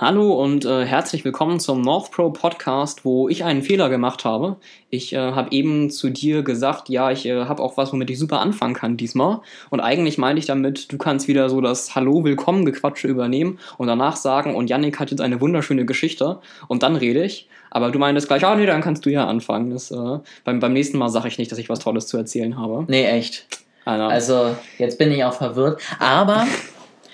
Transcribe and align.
Hallo 0.00 0.40
und 0.40 0.64
äh, 0.64 0.84
herzlich 0.84 1.24
willkommen 1.24 1.58
zum 1.58 1.80
North 1.80 2.12
Pro 2.12 2.30
Podcast, 2.30 3.04
wo 3.04 3.28
ich 3.28 3.42
einen 3.42 3.62
Fehler 3.62 3.88
gemacht 3.88 4.24
habe. 4.24 4.54
Ich 4.90 5.12
äh, 5.12 5.18
habe 5.18 5.50
eben 5.50 5.90
zu 5.90 6.08
dir 6.08 6.44
gesagt, 6.44 6.88
ja, 6.88 7.10
ich 7.10 7.26
äh, 7.26 7.46
habe 7.46 7.60
auch 7.60 7.76
was, 7.76 7.92
womit 7.92 8.08
ich 8.08 8.16
super 8.16 8.38
anfangen 8.38 8.74
kann 8.74 8.96
diesmal. 8.96 9.40
Und 9.70 9.80
eigentlich 9.80 10.16
meinte 10.16 10.38
ich 10.38 10.46
damit, 10.46 10.92
du 10.92 10.98
kannst 10.98 11.26
wieder 11.26 11.50
so 11.50 11.60
das 11.60 11.96
Hallo, 11.96 12.22
Willkommen 12.22 12.64
Gequatsche 12.64 13.08
übernehmen 13.08 13.58
und 13.76 13.88
danach 13.88 14.14
sagen, 14.14 14.54
und 14.54 14.70
Yannick 14.70 15.00
hat 15.00 15.10
jetzt 15.10 15.20
eine 15.20 15.40
wunderschöne 15.40 15.84
Geschichte 15.84 16.38
und 16.68 16.84
dann 16.84 16.94
rede 16.94 17.24
ich. 17.24 17.48
Aber 17.72 17.90
du 17.90 17.98
meintest 17.98 18.28
gleich, 18.28 18.46
ah 18.46 18.54
nee, 18.54 18.66
dann 18.66 18.82
kannst 18.82 19.04
du 19.04 19.10
ja 19.10 19.26
anfangen. 19.26 19.70
Das, 19.70 19.90
äh, 19.90 20.20
beim, 20.44 20.60
beim 20.60 20.74
nächsten 20.74 20.98
Mal 20.98 21.08
sage 21.08 21.26
ich 21.26 21.38
nicht, 21.38 21.50
dass 21.50 21.58
ich 21.58 21.68
was 21.68 21.80
Tolles 21.80 22.06
zu 22.06 22.16
erzählen 22.16 22.56
habe. 22.56 22.84
Nee, 22.86 23.04
echt. 23.04 23.48
Also, 23.84 24.54
jetzt 24.76 24.96
bin 24.96 25.10
ich 25.10 25.24
auch 25.24 25.32
verwirrt. 25.32 25.80
Aber 25.98 26.46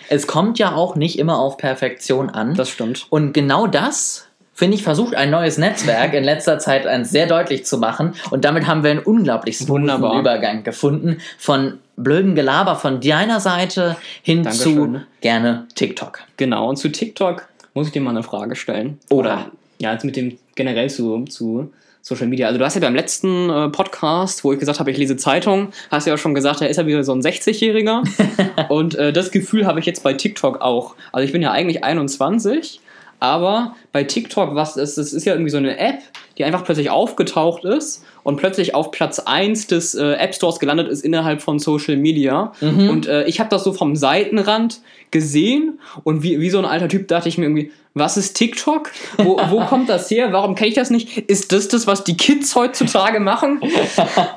es 0.08 0.26
kommt 0.26 0.58
ja 0.58 0.74
auch 0.74 0.96
nicht 0.96 1.18
immer 1.18 1.38
auf 1.38 1.56
Perfektion 1.56 2.30
an. 2.30 2.54
Das 2.54 2.70
stimmt. 2.70 3.06
Und 3.10 3.32
genau 3.32 3.66
das, 3.66 4.26
finde 4.52 4.76
ich, 4.76 4.82
versucht 4.82 5.14
ein 5.14 5.30
neues 5.30 5.58
Netzwerk 5.58 6.14
in 6.14 6.24
letzter 6.24 6.58
Zeit 6.58 6.86
sehr 7.06 7.26
deutlich 7.26 7.64
zu 7.64 7.78
machen. 7.78 8.14
Und 8.30 8.44
damit 8.44 8.66
haben 8.66 8.82
wir 8.82 8.90
einen 8.90 9.00
unglaublich 9.00 9.58
smoothen 9.58 9.88
Übergang 9.88 10.62
gefunden 10.64 11.18
von 11.38 11.78
blöden 11.96 12.34
Gelaber 12.34 12.76
von 12.76 13.00
deiner 13.00 13.40
Seite 13.40 13.96
hin 14.22 14.42
Dankeschön. 14.42 14.94
zu 14.94 15.00
gerne 15.20 15.66
TikTok. 15.74 16.20
Genau, 16.36 16.68
und 16.68 16.76
zu 16.76 16.90
TikTok 16.90 17.46
muss 17.74 17.88
ich 17.88 17.92
dir 17.92 18.02
mal 18.02 18.10
eine 18.10 18.22
Frage 18.22 18.56
stellen. 18.56 18.98
Oder, 19.10 19.50
ja, 19.78 19.92
jetzt 19.92 20.04
mit 20.04 20.16
dem 20.16 20.38
generell 20.54 20.90
zu, 20.90 21.24
zu 21.24 21.72
Social 22.06 22.26
Media. 22.26 22.48
Also 22.48 22.58
du 22.58 22.64
hast 22.66 22.74
ja 22.74 22.82
beim 22.82 22.94
letzten 22.94 23.48
äh, 23.48 23.70
Podcast, 23.70 24.44
wo 24.44 24.52
ich 24.52 24.58
gesagt 24.58 24.78
habe, 24.78 24.90
ich 24.90 24.98
lese 24.98 25.16
Zeitung, 25.16 25.70
hast 25.90 26.06
ja 26.06 26.12
auch 26.12 26.18
schon 26.18 26.34
gesagt, 26.34 26.60
er 26.60 26.68
ist 26.68 26.76
ja 26.76 26.86
wieder 26.86 27.02
so 27.02 27.12
ein 27.12 27.22
60-Jähriger. 27.22 28.04
und 28.68 28.94
äh, 28.94 29.10
das 29.10 29.30
Gefühl 29.30 29.66
habe 29.66 29.80
ich 29.80 29.86
jetzt 29.86 30.02
bei 30.02 30.12
TikTok 30.12 30.60
auch. 30.60 30.96
Also 31.12 31.24
ich 31.24 31.32
bin 31.32 31.40
ja 31.40 31.50
eigentlich 31.50 31.82
21, 31.82 32.80
aber 33.20 33.74
bei 33.90 34.04
TikTok, 34.04 34.54
was 34.54 34.76
ist, 34.76 34.98
das 34.98 35.14
ist 35.14 35.24
ja 35.24 35.32
irgendwie 35.32 35.50
so 35.50 35.56
eine 35.56 35.78
App, 35.78 36.00
die 36.36 36.44
einfach 36.44 36.62
plötzlich 36.62 36.90
aufgetaucht 36.90 37.64
ist 37.64 38.04
und 38.24 38.36
plötzlich 38.36 38.74
auf 38.74 38.90
Platz 38.90 39.20
1 39.20 39.68
des 39.68 39.94
äh, 39.94 40.14
App 40.14 40.34
Stores 40.34 40.58
gelandet 40.58 40.88
ist 40.88 41.04
innerhalb 41.04 41.42
von 41.42 41.60
Social 41.60 41.96
Media. 41.96 42.52
Mhm. 42.60 42.88
Und 42.88 43.06
äh, 43.06 43.24
ich 43.26 43.38
habe 43.38 43.50
das 43.50 43.62
so 43.62 43.72
vom 43.72 43.94
Seitenrand 43.94 44.80
gesehen 45.12 45.78
und 46.02 46.24
wie, 46.24 46.40
wie 46.40 46.50
so 46.50 46.58
ein 46.58 46.64
alter 46.64 46.88
Typ 46.88 47.06
dachte 47.06 47.28
ich 47.28 47.38
mir 47.38 47.44
irgendwie, 47.44 47.70
was 47.92 48.16
ist 48.16 48.34
TikTok? 48.34 48.90
Wo, 49.18 49.38
wo 49.50 49.60
kommt 49.60 49.88
das 49.88 50.10
her? 50.10 50.32
Warum 50.32 50.56
kenne 50.56 50.68
ich 50.68 50.74
das 50.74 50.90
nicht? 50.90 51.18
Ist 51.18 51.52
das 51.52 51.68
das, 51.68 51.86
was 51.86 52.02
die 52.02 52.16
Kids 52.16 52.56
heutzutage 52.56 53.20
machen? 53.20 53.60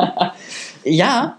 ja, 0.83 1.37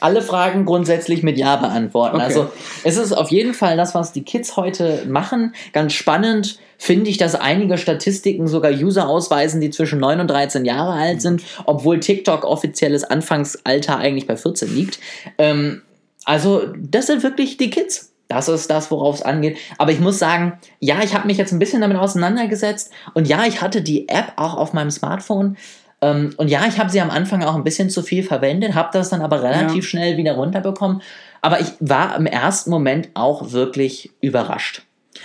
alle 0.00 0.22
Fragen 0.22 0.64
grundsätzlich 0.66 1.22
mit 1.22 1.38
Ja 1.38 1.56
beantworten. 1.56 2.16
Okay. 2.16 2.24
Also 2.24 2.50
es 2.84 2.96
ist 2.96 3.12
auf 3.12 3.30
jeden 3.30 3.54
Fall 3.54 3.76
das, 3.76 3.94
was 3.94 4.12
die 4.12 4.24
Kids 4.24 4.56
heute 4.56 5.06
machen. 5.08 5.54
Ganz 5.72 5.94
spannend 5.94 6.58
finde 6.78 7.10
ich, 7.10 7.18
dass 7.18 7.34
einige 7.34 7.78
Statistiken 7.78 8.48
sogar 8.48 8.72
User 8.72 9.08
ausweisen, 9.08 9.60
die 9.60 9.70
zwischen 9.70 9.98
9 10.00 10.20
und 10.20 10.28
13 10.28 10.64
Jahre 10.64 10.92
alt 10.92 11.22
sind, 11.22 11.42
obwohl 11.64 12.00
TikTok 12.00 12.44
offizielles 12.44 13.04
Anfangsalter 13.04 13.98
eigentlich 13.98 14.26
bei 14.26 14.36
14 14.36 14.74
liegt. 14.74 14.98
Ähm, 15.38 15.82
also 16.24 16.64
das 16.76 17.06
sind 17.06 17.22
wirklich 17.22 17.56
die 17.56 17.70
Kids. 17.70 18.12
Das 18.28 18.48
ist 18.48 18.68
das, 18.70 18.90
worauf 18.90 19.16
es 19.16 19.22
angeht. 19.22 19.56
Aber 19.78 19.92
ich 19.92 20.00
muss 20.00 20.18
sagen, 20.18 20.58
ja, 20.80 21.02
ich 21.02 21.14
habe 21.14 21.26
mich 21.28 21.36
jetzt 21.36 21.52
ein 21.52 21.60
bisschen 21.60 21.80
damit 21.80 21.96
auseinandergesetzt 21.96 22.90
und 23.14 23.28
ja, 23.28 23.44
ich 23.46 23.60
hatte 23.60 23.82
die 23.82 24.08
App 24.08 24.32
auch 24.36 24.54
auf 24.54 24.72
meinem 24.72 24.90
Smartphone. 24.90 25.56
Ähm, 26.02 26.34
und 26.36 26.48
ja, 26.48 26.66
ich 26.66 26.78
habe 26.78 26.90
sie 26.90 27.00
am 27.00 27.10
Anfang 27.10 27.44
auch 27.44 27.54
ein 27.54 27.64
bisschen 27.64 27.88
zu 27.88 28.02
viel 28.02 28.24
verwendet, 28.24 28.74
habe 28.74 28.90
das 28.92 29.10
dann 29.10 29.22
aber 29.22 29.42
relativ 29.42 29.84
ja. 29.84 29.88
schnell 29.90 30.16
wieder 30.16 30.32
runterbekommen. 30.32 31.02
Aber 31.40 31.60
ich 31.60 31.68
war 31.78 32.16
im 32.16 32.26
ersten 32.26 32.70
Moment 32.70 33.10
auch 33.14 33.52
wirklich 33.52 34.10
überrascht. 34.20 34.82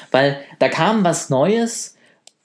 Weil 0.09 0.39
da 0.59 0.69
kam 0.69 1.03
was 1.03 1.30
Neues 1.30 1.95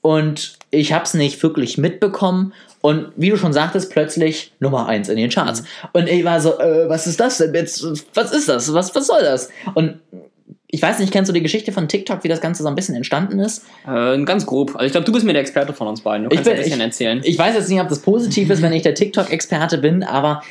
und 0.01 0.57
ich 0.71 0.93
habe 0.93 1.05
es 1.05 1.13
nicht 1.13 1.41
wirklich 1.41 1.77
mitbekommen. 1.77 2.53
Und 2.81 3.11
wie 3.15 3.29
du 3.29 3.37
schon 3.37 3.53
sagtest, 3.53 3.91
plötzlich 3.91 4.53
Nummer 4.59 4.87
1 4.87 5.09
in 5.09 5.17
den 5.17 5.29
Charts. 5.29 5.61
Mhm. 5.61 5.67
Und 5.93 6.07
ich 6.07 6.23
war 6.23 6.39
so, 6.39 6.59
äh, 6.59 6.87
was 6.87 7.07
ist 7.07 7.19
das 7.19 7.37
denn 7.39 7.53
jetzt? 7.53 7.83
Was 8.13 8.31
ist 8.31 8.47
das? 8.47 8.73
Was, 8.73 8.93
was 8.95 9.07
soll 9.07 9.21
das? 9.21 9.49
Und 9.73 9.99
ich 10.69 10.81
weiß 10.81 10.99
nicht, 10.99 11.13
kennst 11.13 11.29
du 11.29 11.33
die 11.33 11.41
Geschichte 11.41 11.71
von 11.71 11.87
TikTok, 11.87 12.23
wie 12.23 12.27
das 12.27 12.41
Ganze 12.41 12.61
so 12.61 12.69
ein 12.69 12.75
bisschen 12.75 12.95
entstanden 12.95 13.39
ist? 13.39 13.63
Äh, 13.87 14.21
ganz 14.23 14.45
grob. 14.45 14.75
Also 14.75 14.85
ich 14.85 14.91
glaube, 14.91 15.05
du 15.05 15.13
bist 15.13 15.25
mir 15.25 15.33
der 15.33 15.41
Experte 15.41 15.73
von 15.73 15.87
uns 15.87 16.01
beiden. 16.01 16.29
Du 16.29 16.29
kannst 16.29 16.41
ich 16.41 16.53
bin, 16.53 16.57
ein 16.57 16.63
bisschen 16.63 16.79
ich, 16.79 16.85
erzählen. 16.85 17.21
Ich 17.23 17.37
weiß 17.37 17.55
jetzt 17.55 17.69
nicht, 17.69 17.81
ob 17.81 17.87
das 17.87 17.99
positiv 17.99 18.49
ist, 18.49 18.61
wenn 18.61 18.73
ich 18.73 18.83
der 18.83 18.93
TikTok-Experte 18.95 19.77
bin, 19.77 20.03
aber 20.03 20.43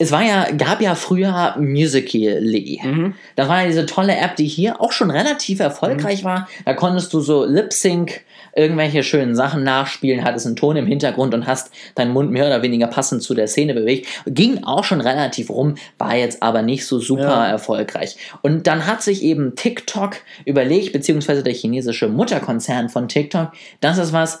es 0.00 0.12
war 0.12 0.22
ja, 0.22 0.50
gab 0.52 0.80
ja 0.80 0.94
früher 0.94 1.56
Musical.ly. 1.58 2.80
Mhm. 2.84 3.14
Das 3.34 3.48
war 3.48 3.62
ja 3.62 3.66
diese 3.66 3.84
tolle 3.84 4.16
App, 4.16 4.36
die 4.36 4.46
hier 4.46 4.80
auch 4.80 4.92
schon 4.92 5.10
relativ 5.10 5.58
erfolgreich 5.58 6.22
mhm. 6.22 6.26
war. 6.26 6.48
Da 6.64 6.74
konntest 6.74 7.12
du 7.12 7.20
so 7.20 7.44
Lip-Sync 7.44 8.20
irgendwelche 8.54 9.02
schönen 9.02 9.34
Sachen 9.34 9.64
nachspielen, 9.64 10.24
hattest 10.24 10.46
einen 10.46 10.56
Ton 10.56 10.76
im 10.76 10.86
Hintergrund 10.86 11.34
und 11.34 11.46
hast 11.46 11.70
deinen 11.96 12.12
Mund 12.12 12.30
mehr 12.30 12.46
oder 12.46 12.62
weniger 12.62 12.86
passend 12.86 13.22
zu 13.22 13.34
der 13.34 13.48
Szene 13.48 13.74
bewegt. 13.74 14.06
Ging 14.26 14.62
auch 14.64 14.84
schon 14.84 15.00
relativ 15.00 15.50
rum, 15.50 15.74
war 15.98 16.16
jetzt 16.16 16.42
aber 16.42 16.62
nicht 16.62 16.86
so 16.86 17.00
super 17.00 17.22
ja. 17.22 17.48
erfolgreich. 17.48 18.16
Und 18.42 18.68
dann 18.68 18.86
hat 18.86 19.02
sich 19.02 19.22
eben 19.22 19.56
TikTok 19.56 20.16
überlegt, 20.44 20.92
beziehungsweise 20.92 21.42
der 21.42 21.54
chinesische 21.54 22.08
Mutterkonzern 22.08 22.88
von 22.88 23.08
TikTok, 23.08 23.52
das 23.80 23.98
ist 23.98 24.12
was, 24.12 24.40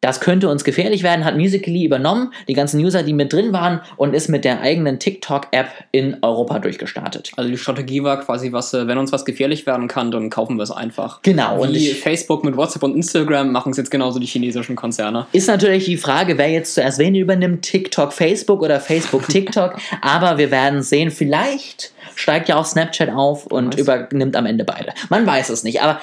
das 0.00 0.20
könnte 0.20 0.48
uns 0.48 0.62
gefährlich 0.62 1.02
werden, 1.02 1.24
hat 1.24 1.36
Musically 1.36 1.84
übernommen, 1.84 2.32
die 2.46 2.54
ganzen 2.54 2.78
User, 2.80 3.02
die 3.02 3.12
mit 3.12 3.32
drin 3.32 3.52
waren 3.52 3.80
und 3.96 4.14
ist 4.14 4.28
mit 4.28 4.44
der 4.44 4.60
eigenen 4.60 5.00
TikTok-App 5.00 5.68
in 5.90 6.18
Europa 6.22 6.60
durchgestartet. 6.60 7.32
Also 7.36 7.50
die 7.50 7.58
Strategie 7.58 8.04
war 8.04 8.20
quasi, 8.20 8.52
was, 8.52 8.72
äh, 8.74 8.86
wenn 8.86 8.96
uns 8.98 9.10
was 9.10 9.24
gefährlich 9.24 9.66
werden 9.66 9.88
kann, 9.88 10.12
dann 10.12 10.30
kaufen 10.30 10.56
wir 10.56 10.62
es 10.62 10.70
einfach. 10.70 11.20
Genau. 11.22 11.56
Wie 11.56 11.62
und 11.62 11.74
ich, 11.74 11.98
Facebook 11.98 12.44
mit 12.44 12.56
WhatsApp 12.56 12.84
und 12.84 12.94
Instagram 12.94 13.50
machen 13.50 13.72
es 13.72 13.78
jetzt 13.78 13.90
genauso 13.90 14.20
die 14.20 14.26
chinesischen 14.26 14.76
Konzerne. 14.76 15.26
Ist 15.32 15.48
natürlich 15.48 15.86
die 15.86 15.96
Frage, 15.96 16.38
wer 16.38 16.48
jetzt 16.48 16.74
zuerst 16.74 16.98
wen 16.98 17.16
übernimmt, 17.16 17.62
TikTok, 17.62 18.12
Facebook 18.12 18.62
oder 18.62 18.78
Facebook, 18.78 19.26
TikTok. 19.28 19.76
Aber 20.00 20.38
wir 20.38 20.52
werden 20.52 20.82
sehen, 20.82 21.10
vielleicht 21.10 21.92
steigt 22.14 22.48
ja 22.48 22.56
auch 22.56 22.64
Snapchat 22.64 23.10
auf 23.10 23.46
und 23.46 23.76
übernimmt 23.76 24.36
am 24.36 24.46
Ende 24.46 24.64
beide. 24.64 24.92
Man 25.08 25.26
weiß 25.26 25.48
es 25.48 25.64
nicht. 25.64 25.82
Aber 25.82 26.00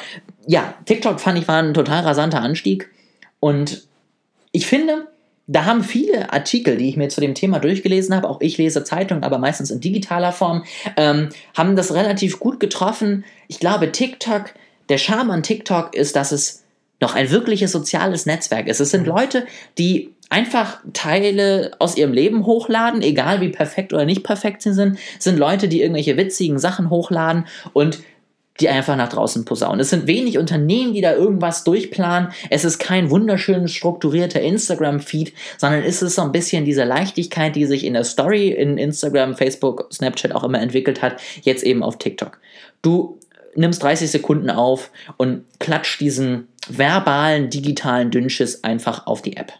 ja, 0.48 0.74
TikTok 0.86 1.22
fand 1.22 1.40
ich 1.40 1.48
war 1.48 1.62
ein 1.62 1.74
total 1.74 2.04
rasanter 2.04 2.42
Anstieg. 2.42 2.90
Und 3.46 3.84
ich 4.54 4.66
finde, 4.66 5.08
da 5.46 5.66
haben 5.66 5.84
viele 5.84 6.34
Artikel, 6.34 6.78
die 6.78 6.90
ich 6.90 6.98
mir 6.98 7.10
zu 7.10 7.22
dem 7.22 7.36
Thema 7.36 7.60
durchgelesen 7.60 8.16
habe, 8.16 8.28
auch 8.28 8.42
ich 8.42 8.58
lese 8.58 8.84
Zeitungen, 8.84 9.24
aber 9.24 9.38
meistens 9.38 9.70
in 9.70 9.80
digitaler 9.80 10.32
Form, 10.32 10.64
ähm, 10.98 11.30
haben 11.56 11.76
das 11.76 11.94
relativ 11.94 12.40
gut 12.40 12.60
getroffen. 12.60 13.24
Ich 13.48 13.60
glaube, 13.60 13.92
TikTok, 13.92 14.56
der 14.90 14.98
Charme 14.98 15.30
an 15.30 15.44
TikTok 15.44 15.96
ist, 15.96 16.16
dass 16.16 16.32
es 16.32 16.64
noch 17.00 17.14
ein 17.14 17.30
wirkliches 17.30 17.72
soziales 17.72 18.26
Netzwerk 18.26 18.68
ist. 18.68 18.80
Es 18.80 18.90
sind 18.90 19.02
mhm. 19.02 19.10
Leute, 19.10 19.46
die 19.78 20.16
einfach 20.32 20.80
Teile 20.94 21.74
aus 21.78 21.98
ihrem 21.98 22.14
Leben 22.14 22.48
hochladen, 22.48 23.04
egal 23.04 23.42
wie 23.42 23.50
perfekt 23.50 23.94
oder 23.94 24.06
nicht 24.06 24.24
perfekt 24.24 24.64
sie 24.64 24.74
sind. 24.74 24.98
Es 25.20 25.24
sind 25.24 25.38
Leute, 25.38 25.68
die 25.68 25.82
irgendwelche 25.82 26.18
witzigen 26.18 26.58
Sachen 26.58 26.90
hochladen 26.90 27.46
und 27.74 28.00
die 28.60 28.70
einfach 28.70 28.96
nach 28.96 29.10
draußen 29.10 29.44
posaunen. 29.44 29.82
Es 29.82 29.90
sind 29.90 30.08
wenig 30.08 30.38
Unternehmen, 30.38 30.94
die 30.94 31.02
da 31.02 31.14
irgendwas 31.14 31.64
durchplanen. 31.64 32.32
Es 32.50 32.64
ist 32.64 32.80
kein 32.80 33.10
wunderschön 33.10 33.68
strukturierter 33.68 34.42
Instagram-Feed, 34.42 35.34
sondern 35.58 35.84
es 35.84 36.02
ist 36.02 36.16
so 36.16 36.22
ein 36.22 36.32
bisschen 36.32 36.64
diese 36.64 36.86
Leichtigkeit, 36.86 37.56
die 37.56 37.66
sich 37.66 37.84
in 37.84 37.94
der 37.94 38.06
Story 38.06 38.50
in 38.50 38.78
Instagram, 38.78 39.36
Facebook, 39.36 39.90
Snapchat 39.92 40.34
auch 40.34 40.44
immer 40.44 40.62
entwickelt 40.62 41.02
hat, 41.02 41.22
jetzt 41.42 41.64
eben 41.64 41.84
auf 41.84 41.98
TikTok. 41.98 42.40
Du 42.82 43.20
nimmst 43.56 43.84
30 43.84 44.10
Sekunden 44.10 44.50
auf 44.50 44.92
und 45.18 45.44
klatscht 45.60 46.00
diesen 46.00 46.48
verbalen, 46.68 47.50
digitalen 47.50 48.12
Dünnschiss 48.12 48.64
einfach 48.64 49.06
auf 49.06 49.22
die 49.22 49.38
App. 49.38 49.54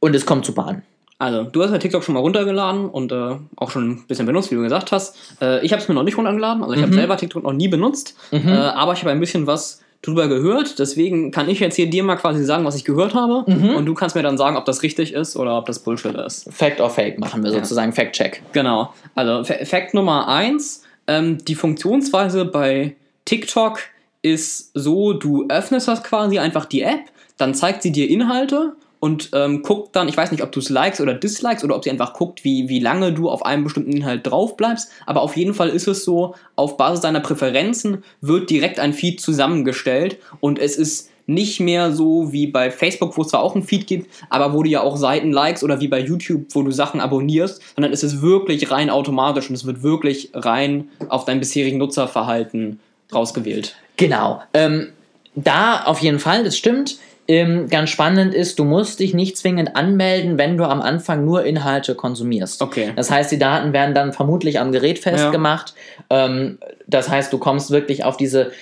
Und 0.00 0.14
es 0.14 0.26
kommt 0.26 0.44
zu 0.44 0.54
Bahn. 0.54 0.82
Also, 1.24 1.44
du 1.44 1.62
hast 1.62 1.70
ja 1.70 1.78
TikTok 1.78 2.04
schon 2.04 2.12
mal 2.12 2.20
runtergeladen 2.20 2.86
und 2.86 3.10
äh, 3.10 3.36
auch 3.56 3.70
schon 3.70 3.92
ein 3.92 4.06
bisschen 4.06 4.26
benutzt, 4.26 4.50
wie 4.50 4.56
du 4.56 4.60
gesagt 4.60 4.92
hast. 4.92 5.16
Äh, 5.40 5.64
ich 5.64 5.72
habe 5.72 5.80
es 5.80 5.88
mir 5.88 5.94
noch 5.94 6.02
nicht 6.02 6.18
runtergeladen, 6.18 6.62
also 6.62 6.74
ich 6.74 6.80
mhm. 6.80 6.84
habe 6.84 6.94
selber 6.94 7.16
TikTok 7.16 7.42
noch 7.44 7.54
nie 7.54 7.66
benutzt, 7.66 8.14
mhm. 8.30 8.46
äh, 8.46 8.52
aber 8.52 8.92
ich 8.92 9.00
habe 9.00 9.10
ein 9.10 9.20
bisschen 9.20 9.46
was 9.46 9.80
drüber 10.02 10.28
gehört. 10.28 10.78
Deswegen 10.78 11.30
kann 11.30 11.48
ich 11.48 11.60
jetzt 11.60 11.76
hier 11.76 11.88
dir 11.88 12.04
mal 12.04 12.16
quasi 12.16 12.44
sagen, 12.44 12.66
was 12.66 12.76
ich 12.76 12.84
gehört 12.84 13.14
habe 13.14 13.50
mhm. 13.50 13.70
und 13.70 13.86
du 13.86 13.94
kannst 13.94 14.14
mir 14.14 14.22
dann 14.22 14.36
sagen, 14.36 14.58
ob 14.58 14.66
das 14.66 14.82
richtig 14.82 15.14
ist 15.14 15.34
oder 15.34 15.56
ob 15.56 15.64
das 15.64 15.78
Bullshit 15.78 16.14
ist. 16.14 16.46
Fact 16.52 16.82
or 16.82 16.90
Fake 16.90 17.18
machen 17.18 17.42
wir 17.42 17.50
ja. 17.50 17.56
sozusagen, 17.60 17.94
Fact-Check. 17.94 18.42
Genau. 18.52 18.92
Also, 19.14 19.44
Fact 19.44 19.94
Nummer 19.94 20.28
eins, 20.28 20.82
ähm, 21.06 21.42
die 21.42 21.54
Funktionsweise 21.54 22.44
bei 22.44 22.96
TikTok 23.24 23.78
ist 24.20 24.72
so, 24.74 25.14
du 25.14 25.46
öffnest 25.48 25.88
das 25.88 26.02
quasi 26.02 26.38
einfach 26.38 26.66
die 26.66 26.82
App, 26.82 27.00
dann 27.38 27.54
zeigt 27.54 27.82
sie 27.82 27.92
dir 27.92 28.10
Inhalte 28.10 28.74
und 29.04 29.28
ähm, 29.34 29.60
guckt 29.60 29.94
dann, 29.96 30.08
ich 30.08 30.16
weiß 30.16 30.30
nicht, 30.30 30.42
ob 30.42 30.50
du 30.50 30.60
es 30.60 30.70
likes 30.70 30.98
oder 30.98 31.12
dislikes 31.12 31.62
oder 31.62 31.76
ob 31.76 31.84
sie 31.84 31.90
einfach 31.90 32.14
guckt, 32.14 32.42
wie, 32.42 32.70
wie 32.70 32.80
lange 32.80 33.12
du 33.12 33.28
auf 33.28 33.44
einem 33.44 33.62
bestimmten 33.62 33.92
Inhalt 33.92 34.26
drauf 34.26 34.56
bleibst. 34.56 34.90
Aber 35.04 35.20
auf 35.20 35.36
jeden 35.36 35.52
Fall 35.52 35.68
ist 35.68 35.86
es 35.86 36.06
so, 36.06 36.36
auf 36.56 36.78
Basis 36.78 37.02
deiner 37.02 37.20
Präferenzen 37.20 38.02
wird 38.22 38.48
direkt 38.48 38.80
ein 38.80 38.94
Feed 38.94 39.20
zusammengestellt 39.20 40.16
und 40.40 40.58
es 40.58 40.76
ist 40.76 41.10
nicht 41.26 41.60
mehr 41.60 41.92
so 41.92 42.32
wie 42.32 42.46
bei 42.46 42.70
Facebook, 42.70 43.18
wo 43.18 43.20
es 43.20 43.28
zwar 43.28 43.42
auch 43.42 43.54
ein 43.54 43.62
Feed 43.62 43.86
gibt, 43.86 44.10
aber 44.30 44.54
wo 44.54 44.62
du 44.62 44.70
ja 44.70 44.80
auch 44.80 44.96
Seiten 44.96 45.32
likes 45.32 45.62
oder 45.62 45.82
wie 45.82 45.88
bei 45.88 46.00
YouTube, 46.00 46.46
wo 46.54 46.62
du 46.62 46.70
Sachen 46.70 47.02
abonnierst, 47.02 47.60
sondern 47.74 47.92
es 47.92 48.02
ist 48.02 48.22
wirklich 48.22 48.70
rein 48.70 48.88
automatisch 48.88 49.50
und 49.50 49.54
es 49.54 49.66
wird 49.66 49.82
wirklich 49.82 50.30
rein 50.32 50.88
auf 51.10 51.26
dein 51.26 51.40
bisherigen 51.40 51.76
Nutzerverhalten 51.76 52.80
rausgewählt. 53.12 53.76
Genau. 53.98 54.40
Ähm, 54.54 54.94
da 55.34 55.82
auf 55.84 55.98
jeden 55.98 56.20
Fall, 56.20 56.42
das 56.42 56.56
stimmt. 56.56 56.96
Ähm, 57.26 57.68
ganz 57.68 57.90
spannend 57.90 58.34
ist, 58.34 58.58
du 58.58 58.64
musst 58.64 59.00
dich 59.00 59.14
nicht 59.14 59.38
zwingend 59.38 59.76
anmelden, 59.76 60.36
wenn 60.36 60.56
du 60.58 60.64
am 60.64 60.82
Anfang 60.82 61.24
nur 61.24 61.44
Inhalte 61.44 61.94
konsumierst. 61.94 62.60
Okay. 62.60 62.92
Das 62.96 63.10
heißt, 63.10 63.32
die 63.32 63.38
Daten 63.38 63.72
werden 63.72 63.94
dann 63.94 64.12
vermutlich 64.12 64.60
am 64.60 64.72
Gerät 64.72 64.98
festgemacht. 64.98 65.74
Ähm, 66.10 66.58
das 66.86 67.08
heißt, 67.08 67.32
du 67.32 67.38
kommst 67.38 67.70
wirklich 67.70 68.04
auf 68.04 68.16
diese 68.16 68.52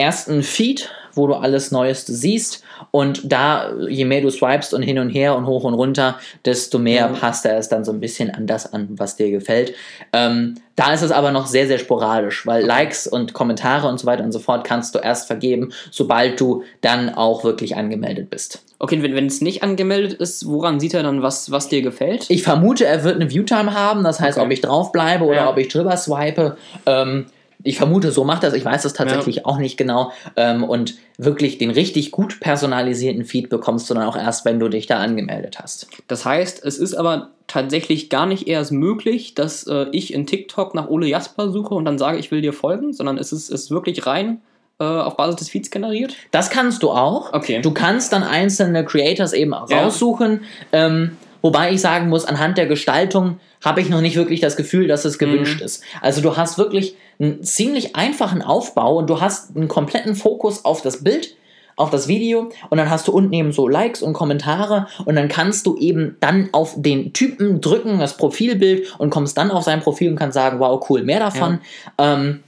ersten 0.00 0.42
Feed, 0.42 0.90
wo 1.14 1.26
du 1.26 1.34
alles 1.34 1.70
Neueste 1.72 2.12
siehst. 2.12 2.62
Und 2.92 3.30
da, 3.30 3.72
je 3.88 4.04
mehr 4.04 4.20
du 4.22 4.30
swipest 4.30 4.72
und 4.74 4.82
hin 4.82 4.98
und 4.98 5.10
her 5.10 5.36
und 5.36 5.46
hoch 5.46 5.64
und 5.64 5.74
runter, 5.74 6.18
desto 6.44 6.78
mehr 6.78 7.08
Mhm. 7.08 7.14
passt 7.16 7.44
er 7.44 7.58
es 7.58 7.68
dann 7.68 7.84
so 7.84 7.92
ein 7.92 8.00
bisschen 8.00 8.30
an 8.30 8.46
das 8.46 8.72
an, 8.72 8.88
was 8.92 9.16
dir 9.16 9.30
gefällt. 9.30 9.74
Ähm, 10.12 10.54
da 10.76 10.94
ist 10.94 11.02
es 11.02 11.10
aber 11.12 11.30
noch 11.30 11.46
sehr, 11.46 11.66
sehr 11.66 11.78
sporadisch, 11.78 12.46
weil 12.46 12.64
Likes 12.64 13.06
und 13.06 13.32
Kommentare 13.34 13.86
und 13.88 13.98
so 14.00 14.06
weiter 14.06 14.24
und 14.24 14.32
so 14.32 14.38
fort 14.38 14.64
kannst 14.64 14.94
du 14.94 14.98
erst 15.00 15.26
vergeben, 15.26 15.72
sobald 15.90 16.40
du 16.40 16.62
dann 16.80 17.14
auch 17.14 17.44
wirklich 17.44 17.76
angemeldet 17.76 18.30
bist. 18.30 18.62
Okay, 18.78 19.02
wenn, 19.02 19.26
es 19.26 19.42
nicht 19.42 19.62
angemeldet 19.62 20.14
ist, 20.14 20.46
woran 20.48 20.80
sieht 20.80 20.94
er 20.94 21.02
dann, 21.02 21.22
was, 21.22 21.50
was 21.50 21.68
dir 21.68 21.82
gefällt? 21.82 22.24
Ich 22.30 22.42
vermute, 22.44 22.86
er 22.86 23.04
wird 23.04 23.16
eine 23.16 23.28
Viewtime 23.28 23.74
haben, 23.74 24.04
das 24.04 24.20
heißt, 24.20 24.38
Okay. 24.38 24.46
ob 24.46 24.52
ich 24.52 24.60
draufbleibe 24.62 25.24
oder 25.24 25.36
Ja. 25.36 25.50
ob 25.50 25.58
ich 25.58 25.68
drüber 25.68 25.96
swipe. 25.98 26.56
Ähm, 26.86 27.26
ich 27.62 27.76
vermute, 27.76 28.10
so 28.12 28.24
macht 28.24 28.42
das. 28.42 28.54
Ich 28.54 28.64
weiß 28.64 28.82
das 28.82 28.92
tatsächlich 28.92 29.44
auch 29.46 29.58
nicht 29.58 29.76
genau. 29.76 30.12
Ähm, 30.36 30.64
und 30.64 30.94
wirklich 31.18 31.58
den 31.58 31.70
richtig 31.70 32.10
gut 32.10 32.40
personalisierten 32.40 33.24
Feed 33.24 33.48
bekommst 33.50 33.88
du 33.90 33.94
dann 33.94 34.04
auch 34.04 34.16
erst, 34.16 34.44
wenn 34.44 34.58
du 34.58 34.68
dich 34.68 34.86
da 34.86 34.98
angemeldet 34.98 35.58
hast. 35.60 35.88
Das 36.08 36.24
heißt, 36.24 36.64
es 36.64 36.78
ist 36.78 36.94
aber 36.94 37.30
tatsächlich 37.46 38.08
gar 38.10 38.26
nicht 38.26 38.46
erst 38.48 38.72
möglich, 38.72 39.34
dass 39.34 39.66
äh, 39.66 39.86
ich 39.92 40.14
in 40.14 40.26
TikTok 40.26 40.74
nach 40.74 40.88
Ole 40.88 41.06
Jasper 41.08 41.50
suche 41.50 41.74
und 41.74 41.84
dann 41.84 41.98
sage, 41.98 42.18
ich 42.18 42.30
will 42.30 42.40
dir 42.40 42.52
folgen, 42.52 42.92
sondern 42.92 43.18
es 43.18 43.32
ist, 43.32 43.50
ist 43.50 43.70
wirklich 43.70 44.06
rein 44.06 44.40
äh, 44.78 44.84
auf 44.84 45.16
Basis 45.16 45.36
des 45.36 45.48
Feeds 45.50 45.70
generiert. 45.70 46.14
Das 46.30 46.48
kannst 46.50 46.82
du 46.82 46.90
auch. 46.90 47.32
Okay. 47.32 47.60
Du 47.60 47.72
kannst 47.72 48.12
dann 48.12 48.22
einzelne 48.22 48.84
Creators 48.84 49.32
eben 49.32 49.50
Ja. 49.68 49.82
raussuchen. 49.82 50.42
Ähm, 50.72 51.16
wobei 51.42 51.72
ich 51.72 51.80
sagen 51.80 52.08
muss, 52.08 52.24
anhand 52.24 52.56
der 52.56 52.66
Gestaltung 52.66 53.40
habe 53.62 53.80
ich 53.82 53.90
noch 53.90 54.00
nicht 54.00 54.16
wirklich 54.16 54.40
das 54.40 54.56
Gefühl, 54.56 54.86
dass 54.88 55.04
es 55.04 55.18
gewünscht 55.18 55.58
Mhm. 55.60 55.66
ist. 55.66 55.82
Also 56.00 56.22
du 56.22 56.36
hast 56.36 56.56
wirklich 56.56 56.94
einen 57.20 57.42
ziemlich 57.42 57.96
einfachen 57.96 58.42
Aufbau 58.42 58.96
und 58.96 59.10
du 59.10 59.20
hast 59.20 59.56
einen 59.56 59.68
kompletten 59.68 60.14
Fokus 60.14 60.64
auf 60.64 60.82
das 60.82 61.04
Bild, 61.04 61.36
auf 61.76 61.90
das 61.90 62.08
Video 62.08 62.50
und 62.68 62.78
dann 62.78 62.90
hast 62.90 63.08
du 63.08 63.12
unten 63.12 63.32
eben 63.32 63.52
so 63.52 63.68
Likes 63.68 64.02
und 64.02 64.12
Kommentare 64.12 64.86
und 65.04 65.14
dann 65.16 65.28
kannst 65.28 65.66
du 65.66 65.76
eben 65.76 66.16
dann 66.20 66.48
auf 66.52 66.74
den 66.76 67.12
Typen 67.12 67.60
drücken, 67.60 67.98
das 67.98 68.16
Profilbild 68.16 68.98
und 68.98 69.10
kommst 69.10 69.36
dann 69.38 69.50
auf 69.50 69.64
sein 69.64 69.80
Profil 69.80 70.10
und 70.10 70.16
kannst 70.16 70.34
sagen, 70.34 70.58
wow, 70.60 70.84
cool, 70.90 71.02
mehr 71.02 71.20
davon. 71.20 71.60
Ähm, 71.98 72.42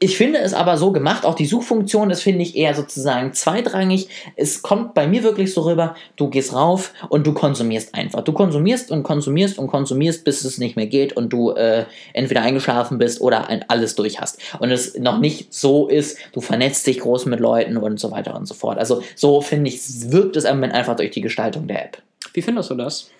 ich 0.00 0.16
finde 0.16 0.40
es 0.40 0.54
aber 0.54 0.76
so 0.76 0.90
gemacht, 0.90 1.24
auch 1.24 1.36
die 1.36 1.46
Suchfunktion 1.46 2.10
ist, 2.10 2.22
finde 2.22 2.42
ich, 2.42 2.56
eher 2.56 2.74
sozusagen 2.74 3.32
zweitrangig. 3.32 4.08
Es 4.34 4.62
kommt 4.62 4.92
bei 4.94 5.06
mir 5.06 5.22
wirklich 5.22 5.54
so 5.54 5.62
rüber, 5.62 5.94
du 6.16 6.28
gehst 6.30 6.52
rauf 6.52 6.92
und 7.10 7.24
du 7.26 7.32
konsumierst 7.32 7.94
einfach. 7.94 8.22
Du 8.22 8.32
konsumierst 8.32 8.90
und 8.90 9.04
konsumierst 9.04 9.56
und 9.56 9.68
konsumierst, 9.68 10.24
bis 10.24 10.44
es 10.44 10.58
nicht 10.58 10.74
mehr 10.74 10.86
geht 10.86 11.12
und 11.12 11.32
du 11.32 11.52
äh, 11.52 11.84
entweder 12.12 12.42
eingeschlafen 12.42 12.98
bist 12.98 13.20
oder 13.20 13.48
ein, 13.48 13.64
alles 13.68 13.94
durch 13.94 14.20
hast. 14.20 14.40
Und 14.58 14.72
es 14.72 14.98
noch 14.98 15.20
nicht 15.20 15.54
so 15.54 15.86
ist, 15.86 16.18
du 16.32 16.40
vernetzt 16.40 16.84
dich 16.84 16.98
groß 16.98 17.26
mit 17.26 17.38
Leuten 17.38 17.76
und 17.76 18.00
so 18.00 18.10
weiter 18.10 18.34
und 18.34 18.46
so 18.46 18.54
fort. 18.54 18.78
Also 18.78 19.02
so, 19.14 19.40
finde 19.40 19.70
ich, 19.70 19.80
wirkt 20.10 20.36
es 20.36 20.44
einfach 20.44 20.96
durch 20.96 21.12
die 21.12 21.20
Gestaltung 21.20 21.68
der 21.68 21.84
App. 21.84 22.02
Wie 22.32 22.42
findest 22.42 22.70
du 22.70 22.74
das? 22.74 23.10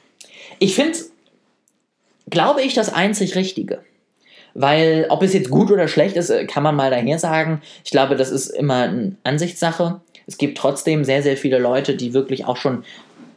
Ich 0.58 0.75
finde, 0.75 0.99
glaube 2.28 2.62
ich, 2.62 2.75
das 2.75 2.93
einzig 2.93 3.37
Richtige. 3.37 3.81
Weil, 4.54 5.06
ob 5.08 5.22
es 5.22 5.32
jetzt 5.32 5.50
gut 5.50 5.70
oder 5.70 5.88
schlecht 5.88 6.16
ist, 6.16 6.30
äh, 6.30 6.46
kann 6.46 6.62
man 6.62 6.74
mal 6.76 6.90
daher 6.90 7.18
sagen. 7.18 7.60
Ich 7.84 7.90
glaube, 7.90 8.16
das 8.16 8.30
ist 8.30 8.48
immer 8.48 8.82
eine 8.84 9.12
Ansichtssache. 9.24 10.00
Es 10.26 10.36
gibt 10.38 10.58
trotzdem 10.58 11.04
sehr, 11.04 11.22
sehr 11.22 11.36
viele 11.36 11.58
Leute, 11.58 11.94
die 11.96 12.12
wirklich 12.12 12.44
auch 12.46 12.56
schon 12.56 12.84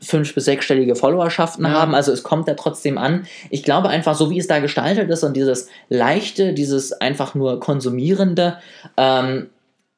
fünf- 0.03 0.33
bis 0.33 0.45
sechsstellige 0.45 0.95
Followerschaften 0.95 1.63
Ja. 1.65 1.71
haben. 1.73 1.93
Also 1.93 2.11
es 2.11 2.23
kommt 2.23 2.47
da 2.47 2.55
trotzdem 2.55 2.97
an. 2.97 3.27
Ich 3.49 3.63
glaube 3.63 3.89
einfach, 3.89 4.15
so 4.15 4.29
wie 4.31 4.39
es 4.39 4.47
da 4.47 4.59
gestaltet 4.59 5.09
ist 5.09 5.23
und 5.23 5.35
dieses 5.37 5.67
leichte, 5.89 6.53
dieses 6.53 6.91
einfach 6.93 7.35
nur 7.35 7.59
konsumierende, 7.59 8.57
ähm, 8.97 9.49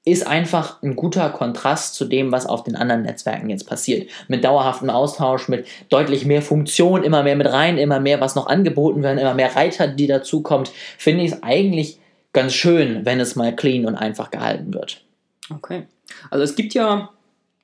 ist 0.06 0.28
einfach 0.28 0.82
ein 0.84 0.96
guter 0.96 1.30
Kontrast 1.30 1.96
zu 1.96 2.06
dem, 2.06 2.32
was 2.32 2.46
auf 2.46 2.64
den 2.64 2.76
anderen 2.76 3.04
Netzwerken 3.04 3.50
jetzt 3.50 3.68
passiert. 3.68 4.10
Mit 4.28 4.44
dauerhaftem 4.44 4.90
Austausch, 4.90 5.48
mit 5.48 5.66
deutlich 5.90 6.26
mehr 6.26 6.42
Funktion, 6.42 7.04
immer 7.04 7.24
mehr 7.24 7.38
mit 7.38 7.48
rein, 7.48 7.78
immer 7.78 8.02
mehr, 8.02 8.20
was 8.20 8.36
noch 8.36 8.48
angeboten 8.48 9.02
werden, 9.02 9.18
immer 9.18 9.34
mehr 9.34 9.56
Reiter, 9.56 9.88
die 9.88 10.08
dazukommt, 10.08 10.72
finde 10.98 11.24
ich 11.24 11.32
es 11.32 11.44
eigentlich 11.44 12.00
ganz 12.34 12.54
schön, 12.54 13.06
wenn 13.06 13.20
es 13.20 13.36
mal 13.36 13.56
clean 13.56 13.86
und 13.86 13.96
einfach 13.96 14.30
gehalten 14.30 14.74
wird. 14.74 15.02
Okay. 15.50 15.84
Also 16.30 16.44
es 16.44 16.56
gibt 16.56 16.74
ja 16.74 17.10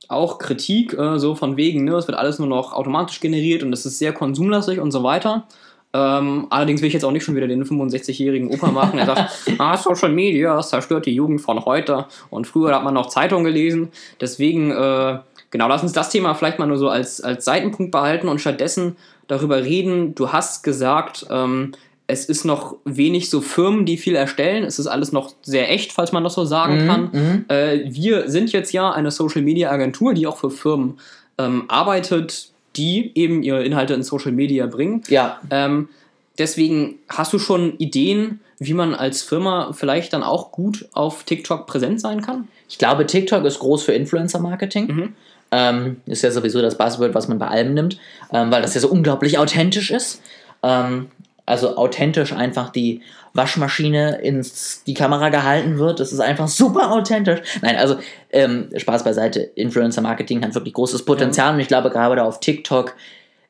auch 0.07 0.38
Kritik, 0.39 0.94
äh, 0.94 1.19
so 1.19 1.35
von 1.35 1.57
wegen, 1.57 1.83
ne, 1.83 1.95
es 1.95 2.07
wird 2.07 2.18
alles 2.18 2.39
nur 2.39 2.47
noch 2.47 2.74
automatisch 2.74 3.19
generiert 3.19 3.63
und 3.63 3.74
es 3.74 3.85
ist 3.85 4.00
sehr 4.00 4.13
konsumlastig 4.13 4.80
und 4.80 4.92
so 4.92 5.03
weiter. 5.03 5.47
Ähm, 5.91 6.47
allerdings 6.51 6.81
will 6.81 6.88
ich 6.88 6.94
jetzt 6.94 7.03
auch 7.03 7.12
nicht 7.12 7.24
schon 7.24 7.36
wieder 7.36 7.47
den 7.47 7.63
65-jährigen 7.65 8.50
Opa 8.50 8.68
machen, 8.71 8.97
der 8.97 9.07
sagt, 9.07 9.31
ah, 9.57 9.75
Social 9.75 10.09
Media, 10.12 10.56
das 10.56 10.69
zerstört 10.69 11.06
die 11.07 11.15
Jugend 11.15 11.41
von 11.41 11.65
heute 11.65 12.06
und 12.30 12.45
früher 12.45 12.75
hat 12.75 12.83
man 12.83 12.94
noch 12.94 13.07
Zeitung 13.07 13.44
gelesen. 13.44 13.89
Deswegen, 14.21 14.69
äh, 14.71 15.18
genau, 15.50 15.68
lass 15.68 15.81
uns 15.81 15.94
das 15.94 16.12
Thema 16.12 16.36
vielleicht 16.36 16.59
mal 16.59 16.68
nur 16.68 16.77
so 16.77 16.89
als, 16.89 17.21
als 17.21 17.44
Seitenpunkt 17.45 17.91
behalten 17.91 18.27
und 18.27 18.39
stattdessen 18.39 18.97
darüber 19.27 19.63
reden. 19.63 20.13
Du 20.13 20.31
hast 20.31 20.63
gesagt, 20.63 21.25
ähm, 21.31 21.71
es 22.06 22.25
ist 22.25 22.44
noch 22.44 22.75
wenig 22.85 23.30
so 23.30 23.39
Firmen, 23.42 23.85
die 23.85 23.97
viel 23.97 24.15
erstellen. 24.15 24.63
Es 24.63 24.80
ist 24.80 24.88
alles 24.88 25.12
noch 25.12 25.33
sehr 25.44 25.71
echt, 25.71 25.92
falls 25.92 26.12
man 26.12 26.24
das 26.24 26.33
so 26.35 26.45
sagen 26.45 26.83
Mhm, 26.83 26.88
kann. 26.88 27.09
mhm. 27.12 27.45
Äh, 27.47 27.83
wir 27.88 28.30
sind 28.30 28.51
jetzt 28.51 28.74
ja 28.74 28.92
eine 28.92 29.09
Social 29.12 29.42
Media 29.44 29.69
Agentur, 29.71 30.13
die 30.15 30.25
auch 30.27 30.38
für 30.38 30.50
Firmen 30.51 31.00
ähm, 31.39 31.65
arbeitet, 31.68 32.50
die 32.75 33.12
eben 33.16 33.44
ihre 33.44 33.63
Inhalte 33.63 33.94
in 33.94 34.04
Social 34.04 34.31
Media 34.31 34.66
bringen. 34.68 35.04
Ja, 35.07 35.39
Ähm, 35.50 35.89
deswegen 36.38 36.95
hast 37.10 37.33
du 37.33 37.39
schon 37.39 37.77
Ideen, 37.77 38.39
wie 38.60 38.74
man 38.74 38.94
als 38.94 39.21
Firma 39.21 39.71
vielleicht 39.74 40.13
dann 40.13 40.24
auch 40.24 40.51
gut 40.51 40.88
auf 40.94 41.24
TikTok 41.24 41.66
präsent 41.68 42.01
sein 42.01 42.21
kann? 42.21 42.48
ich 42.69 42.77
glaube, 42.77 43.06
TikTok 43.06 43.44
ist 43.45 43.60
groß 43.60 43.83
für 43.83 43.94
Influencer-Marketing. 43.94 44.88
Mhm. 44.88 45.13
Ähm, 45.51 46.01
ist 46.06 46.21
ja 46.21 46.30
sowieso 46.30 46.62
das 46.62 46.77
Buzzword, 46.77 47.16
was 47.16 47.27
man 47.27 47.39
bei 47.39 47.48
allem 47.48 47.74
nimmt, 47.74 47.98
ähm, 48.31 48.51
weil 48.51 48.62
das 48.62 48.75
ja 48.75 48.81
so 48.81 48.89
unglaublich 48.89 49.39
authentisch 49.39 49.89
ist. 49.89 50.21
Ähm, 50.62 51.07
also 51.49 51.77
authentisch 51.77 52.31
einfach 52.33 52.69
die 52.69 53.01
Waschmaschine 53.33 54.19
ins 54.21 54.83
die 54.85 54.93
Kamera 54.93 55.29
gehalten 55.29 55.77
wird. 55.77 55.99
Das 55.99 56.13
ist 56.13 56.19
einfach 56.19 56.47
super 56.47 56.91
authentisch. 56.91 57.41
Nein, 57.61 57.75
also 57.75 57.97
ähm, 58.31 58.69
Spaß 58.75 59.03
beiseite. 59.03 59.39
Influencer-Marketing 59.39 60.43
hat 60.43 60.55
wirklich 60.55 60.73
großes 60.73 61.06
Potenzial 61.06 61.53
und 61.53 61.59
ich 61.59 61.68
glaube 61.68 61.89
gerade 61.89 62.23
auf 62.23 62.39
TikTok 62.39 62.95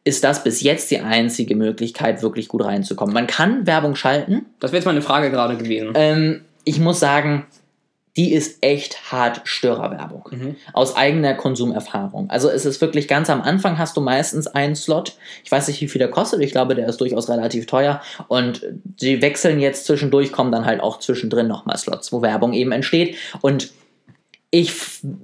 ist 0.06 0.24
das 0.24 0.44
bis 0.44 0.62
jetzt 0.62 0.90
die 0.92 1.00
einzige 1.00 1.56
Möglichkeit, 1.56 2.24
wirklich 2.24 2.48
gut 2.48 2.64
reinzukommen. 2.64 3.14
Man 3.14 3.28
kann 3.28 3.68
Werbung 3.68 3.96
schalten, 3.96 4.46
Das 4.60 4.72
wäre 4.72 4.78
jetzt 4.80 4.86
meine 4.86 5.02
Frage 5.02 5.30
gerade 5.30 5.58
gewesen. 5.58 5.92
ähm, 5.96 6.42
ich 6.64 6.80
muss 6.80 7.00
sagen, 7.00 7.46
die 8.18 8.34
ist 8.34 8.58
echt 8.62 9.12
hart 9.12 9.42
Störerwerbung. 9.44 10.24
Mhm. 10.32 10.56
Aus 10.74 10.96
eigener 10.96 11.36
Konsumerfahrung. 11.36 12.30
Also 12.30 12.50
es 12.50 12.66
ist 12.66 12.82
wirklich 12.82 13.08
ganz 13.08 13.30
am 13.30 13.42
Anfang 13.42 13.78
hast 13.78 13.96
du 13.98 14.02
meistens 14.02 14.48
einen 14.48 14.76
Slot. 14.76 15.18
Ich 15.44 15.52
weiß 15.52 15.68
nicht, 15.68 15.80
wie 15.82 15.88
viel 15.88 16.00
der 16.00 16.10
kostet. 16.10 16.42
Ich 16.42 16.52
glaube, 16.52 16.76
der 16.76 16.88
ist 16.88 17.00
durchaus 17.00 17.30
relativ 17.30 17.66
teuer. 17.66 18.02
Und 18.28 18.66
sie 18.98 19.22
wechseln 19.22 19.60
jetzt 19.60 19.86
zwischendurch, 19.86 20.32
kommen 20.32 20.52
dann 20.52 20.66
halt 20.66 20.82
auch 20.82 21.00
zwischendrin 21.00 21.48
nochmal 21.48 21.78
Slots, 21.78 22.12
wo 22.12 22.22
Werbung 22.22 22.54
eben 22.54 22.72
entsteht. 22.72 23.16
Und 23.42 23.72
ich 24.52 24.74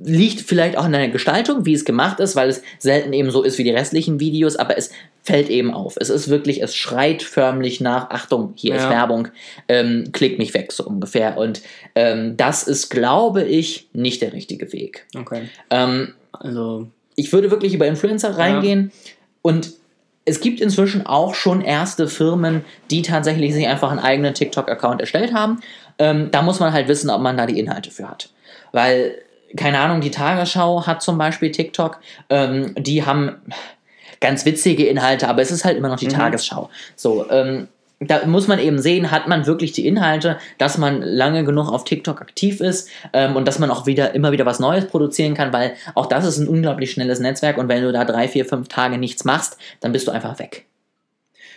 liegt 0.04 0.42
vielleicht 0.42 0.78
auch 0.78 0.86
in 0.86 0.92
der 0.92 1.08
Gestaltung, 1.10 1.66
wie 1.66 1.74
es 1.74 1.84
gemacht 1.84 2.20
ist, 2.20 2.36
weil 2.36 2.50
es 2.50 2.62
selten 2.78 3.12
eben 3.12 3.32
so 3.32 3.42
ist 3.42 3.58
wie 3.58 3.64
die 3.64 3.72
restlichen 3.72 4.20
Videos, 4.20 4.56
aber 4.56 4.78
es 4.78 4.92
fällt 5.24 5.50
eben 5.50 5.74
auf. 5.74 5.96
Es 6.00 6.10
ist 6.10 6.30
wirklich, 6.30 6.62
es 6.62 6.76
schreit 6.76 7.24
förmlich 7.24 7.82
nach, 7.82 8.12
Achtung, 8.12 8.54
hier 8.56 8.76
ist 8.76 8.84
Ja. 8.84 8.92
Werbung, 8.92 9.30
ähm, 9.68 10.10
klick 10.12 10.38
mich 10.38 10.54
weg, 10.54 10.72
so 10.72 10.86
ungefähr. 10.86 11.38
Und 11.38 11.64
ähm, 11.96 12.38
das 12.38 12.64
ist, 12.64 12.90
glaube 12.90 13.44
ich, 13.44 13.88
nicht 13.94 14.22
der 14.22 14.34
richtige 14.34 14.72
Weg. 14.72 15.08
Okay. 15.18 15.50
Ähm, 15.72 16.14
Also, 16.32 16.88
ich 17.16 17.34
würde 17.34 17.50
wirklich 17.50 17.74
über 17.74 17.88
Influencer 17.88 18.38
reingehen 18.38 18.92
und 19.42 19.72
es 20.26 20.40
gibt 20.40 20.60
inzwischen 20.60 21.06
auch 21.06 21.34
schon 21.34 21.62
erste 21.62 22.08
Firmen, 22.08 22.64
die 22.92 23.02
tatsächlich 23.02 23.54
sich 23.54 23.68
einfach 23.68 23.90
einen 23.90 24.00
eigenen 24.00 24.34
TikTok-Account 24.34 25.02
erstellt 25.02 25.34
haben. 25.34 25.62
Ähm, 25.98 26.30
da 26.32 26.42
muss 26.42 26.60
man 26.60 26.74
halt 26.74 26.88
wissen, 26.88 27.10
ob 27.10 27.22
man 27.22 27.38
da 27.38 27.46
die 27.46 27.58
Inhalte 27.60 27.90
für 27.90 28.10
hat. 28.10 28.30
Weil, 28.76 29.20
keine 29.56 29.80
Ahnung, 29.80 30.02
die 30.02 30.12
Tagesschau 30.12 30.86
hat 30.86 31.02
zum 31.02 31.18
Beispiel 31.18 31.50
TikTok, 31.50 32.00
ähm, 32.30 32.76
die 32.78 33.06
haben 33.06 33.38
ganz 34.20 34.44
witzige 34.44 34.86
Inhalte, 34.86 35.30
aber 35.30 35.42
es 35.42 35.50
ist 35.50 35.64
halt 35.64 35.78
immer 35.78 35.88
noch 35.88 35.98
die 35.98 36.08
Mhm. 36.08 36.12
Tagesschau. 36.12 36.70
So, 36.98 37.26
ähm, 37.30 37.70
da 38.02 38.26
muss 38.26 38.50
man 38.50 38.60
eben 38.60 38.78
sehen, 38.80 39.12
hat 39.12 39.30
man 39.30 39.46
wirklich 39.46 39.72
die 39.72 39.88
Inhalte, 39.88 40.38
dass 40.58 40.78
man 40.78 41.02
lange 41.02 41.46
genug 41.46 41.72
auf 41.72 41.86
TikTok 41.86 42.20
aktiv 42.22 42.60
ist 42.60 42.90
ähm, 43.14 43.38
und 43.38 43.48
dass 43.48 43.58
man 43.58 43.72
auch 43.72 43.86
wieder 43.86 44.14
immer 44.14 44.34
wieder 44.34 44.46
was 44.46 44.60
Neues 44.60 44.88
produzieren 44.88 45.34
kann, 45.36 45.54
weil 45.54 45.76
auch 45.94 46.08
das 46.08 46.26
ist 46.26 46.38
ein 46.38 46.50
unglaublich 46.50 46.92
schnelles 46.92 47.22
Netzwerk 47.22 47.58
und 47.58 47.70
wenn 47.70 47.82
du 47.82 47.94
da 47.94 48.04
drei, 48.04 48.28
vier, 48.28 48.44
fünf 48.44 48.68
Tage 48.68 48.98
nichts 48.98 49.24
machst, 49.24 49.58
dann 49.80 49.94
bist 49.94 50.06
du 50.08 50.12
einfach 50.12 50.38
weg. 50.40 50.66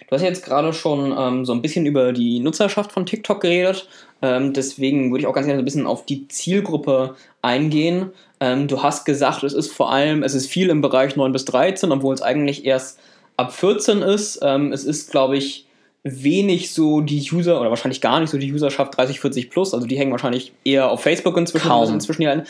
Du 0.08 0.14
hast 0.14 0.22
jetzt 0.22 0.44
gerade 0.44 0.72
schon 0.72 1.14
ähm, 1.16 1.44
so 1.44 1.52
ein 1.52 1.60
bisschen 1.60 1.84
über 1.84 2.12
die 2.12 2.40
Nutzerschaft 2.40 2.92
von 2.92 3.04
TikTok 3.04 3.40
geredet. 3.40 3.88
Ähm, 4.22 4.54
deswegen 4.54 5.10
würde 5.10 5.20
ich 5.20 5.26
auch 5.26 5.34
ganz 5.34 5.46
gerne 5.46 5.58
so 5.58 5.62
ein 5.62 5.66
bisschen 5.66 5.86
auf 5.86 6.06
die 6.06 6.26
Zielgruppe 6.28 7.14
eingehen. 7.42 8.10
Ähm, 8.40 8.68
du 8.68 8.82
hast 8.82 9.04
gesagt, 9.04 9.42
es 9.42 9.52
ist 9.52 9.70
vor 9.70 9.92
allem, 9.92 10.22
es 10.22 10.34
ist 10.34 10.46
viel 10.48 10.70
im 10.70 10.80
Bereich 10.80 11.14
9 11.14 11.30
bis 11.30 11.44
13, 11.44 11.92
obwohl 11.92 12.14
es 12.14 12.22
eigentlich 12.22 12.64
erst 12.64 12.98
ab 13.36 13.52
14 13.52 14.00
ist. 14.00 14.40
Ähm, 14.42 14.72
es 14.72 14.84
ist, 14.84 15.10
glaube 15.10 15.36
ich, 15.36 15.66
wenig 16.04 16.72
so 16.72 17.02
die 17.02 17.28
User 17.30 17.60
oder 17.60 17.68
wahrscheinlich 17.68 18.00
gar 18.00 18.18
nicht 18.18 18.30
so 18.30 18.38
die 18.38 18.52
Userschaft 18.52 18.96
30, 18.96 19.20
40 19.20 19.50
plus. 19.50 19.74
Also 19.74 19.86
die 19.86 19.98
hängen 19.98 20.12
wahrscheinlich 20.12 20.52
eher 20.64 20.90
auf 20.90 21.02
Facebook 21.02 21.36
inzwischen. 21.36 21.68
Kaum. 21.68 21.92
inzwischen 21.92 22.22
ja 22.22 22.42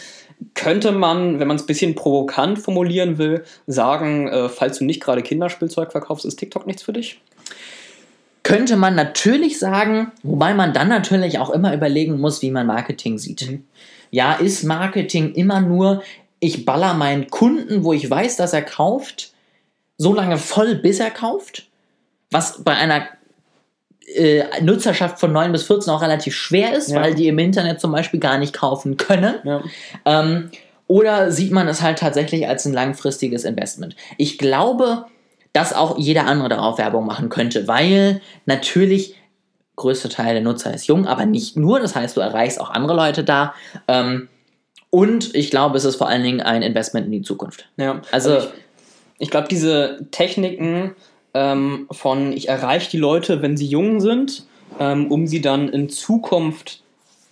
könnte 0.54 0.92
man, 0.92 1.40
wenn 1.40 1.48
man 1.48 1.56
es 1.56 1.64
ein 1.64 1.66
bisschen 1.66 1.94
provokant 1.94 2.58
formulieren 2.58 3.18
will, 3.18 3.44
sagen, 3.66 4.28
äh, 4.28 4.48
falls 4.48 4.78
du 4.78 4.84
nicht 4.84 5.02
gerade 5.02 5.22
Kinderspielzeug 5.22 5.92
verkaufst, 5.92 6.24
ist 6.24 6.36
TikTok 6.36 6.66
nichts 6.66 6.82
für 6.82 6.92
dich? 6.92 7.20
Könnte 8.48 8.76
man 8.76 8.94
natürlich 8.94 9.58
sagen, 9.58 10.10
wobei 10.22 10.54
man 10.54 10.72
dann 10.72 10.88
natürlich 10.88 11.38
auch 11.38 11.50
immer 11.50 11.74
überlegen 11.74 12.18
muss, 12.18 12.40
wie 12.40 12.50
man 12.50 12.66
Marketing 12.66 13.18
sieht. 13.18 13.50
Mhm. 13.50 13.64
Ja, 14.10 14.32
ist 14.32 14.64
Marketing 14.64 15.34
immer 15.34 15.60
nur, 15.60 16.02
ich 16.40 16.64
baller 16.64 16.94
meinen 16.94 17.28
Kunden, 17.28 17.84
wo 17.84 17.92
ich 17.92 18.08
weiß, 18.08 18.36
dass 18.36 18.54
er 18.54 18.62
kauft, 18.62 19.32
so 19.98 20.14
lange 20.14 20.38
voll, 20.38 20.76
bis 20.76 20.98
er 20.98 21.10
kauft? 21.10 21.66
Was 22.30 22.64
bei 22.64 22.72
einer 22.74 23.06
äh, 24.14 24.44
Nutzerschaft 24.62 25.20
von 25.20 25.32
9 25.32 25.52
bis 25.52 25.64
14 25.64 25.92
auch 25.92 26.00
relativ 26.00 26.34
schwer 26.34 26.72
ist, 26.74 26.88
Ja. 26.90 27.02
weil 27.02 27.14
die 27.14 27.28
im 27.28 27.38
Internet 27.38 27.80
zum 27.82 27.92
Beispiel 27.92 28.20
gar 28.20 28.38
nicht 28.38 28.54
kaufen 28.54 28.96
können. 28.96 29.34
Ja. 29.44 29.62
Ähm, 30.06 30.50
oder 30.86 31.30
sieht 31.32 31.52
man 31.52 31.68
es 31.68 31.82
halt 31.82 31.98
tatsächlich 31.98 32.48
als 32.48 32.64
ein 32.64 32.72
langfristiges 32.72 33.44
Investment? 33.44 33.94
Ich 34.16 34.38
glaube, 34.38 35.04
dass 35.52 35.72
auch 35.72 35.98
jeder 35.98 36.26
andere 36.26 36.48
darauf 36.48 36.78
Werbung 36.78 37.06
machen 37.06 37.28
könnte, 37.28 37.66
weil 37.68 38.20
natürlich 38.46 39.14
größte 39.76 40.08
Teil 40.08 40.34
der 40.34 40.42
Nutzer 40.42 40.74
ist 40.74 40.86
jung, 40.86 41.06
aber 41.06 41.24
nicht 41.24 41.56
nur. 41.56 41.80
Das 41.80 41.94
heißt, 41.94 42.16
du 42.16 42.20
erreichst 42.20 42.60
auch 42.60 42.70
andere 42.70 42.94
Leute 42.94 43.24
da. 43.24 43.54
Ähm, 43.86 44.28
und 44.90 45.34
ich 45.34 45.50
glaube, 45.50 45.76
es 45.76 45.84
ist 45.84 45.96
vor 45.96 46.08
allen 46.08 46.22
Dingen 46.22 46.40
ein 46.40 46.62
Investment 46.62 47.06
in 47.06 47.12
die 47.12 47.22
Zukunft. 47.22 47.68
Ja, 47.76 48.00
Also- 48.10 48.38
ich, 48.38 48.48
ich 49.18 49.30
glaube, 49.30 49.48
diese 49.48 50.06
Techniken 50.10 50.94
ähm, 51.34 51.86
von 51.90 52.32
ich 52.32 52.48
erreiche 52.48 52.90
die 52.90 52.96
Leute, 52.98 53.42
wenn 53.42 53.56
sie 53.56 53.66
jung 53.66 54.00
sind, 54.00 54.46
ähm, 54.80 55.10
um 55.12 55.26
sie 55.26 55.40
dann 55.40 55.68
in 55.68 55.88
Zukunft 55.88 56.82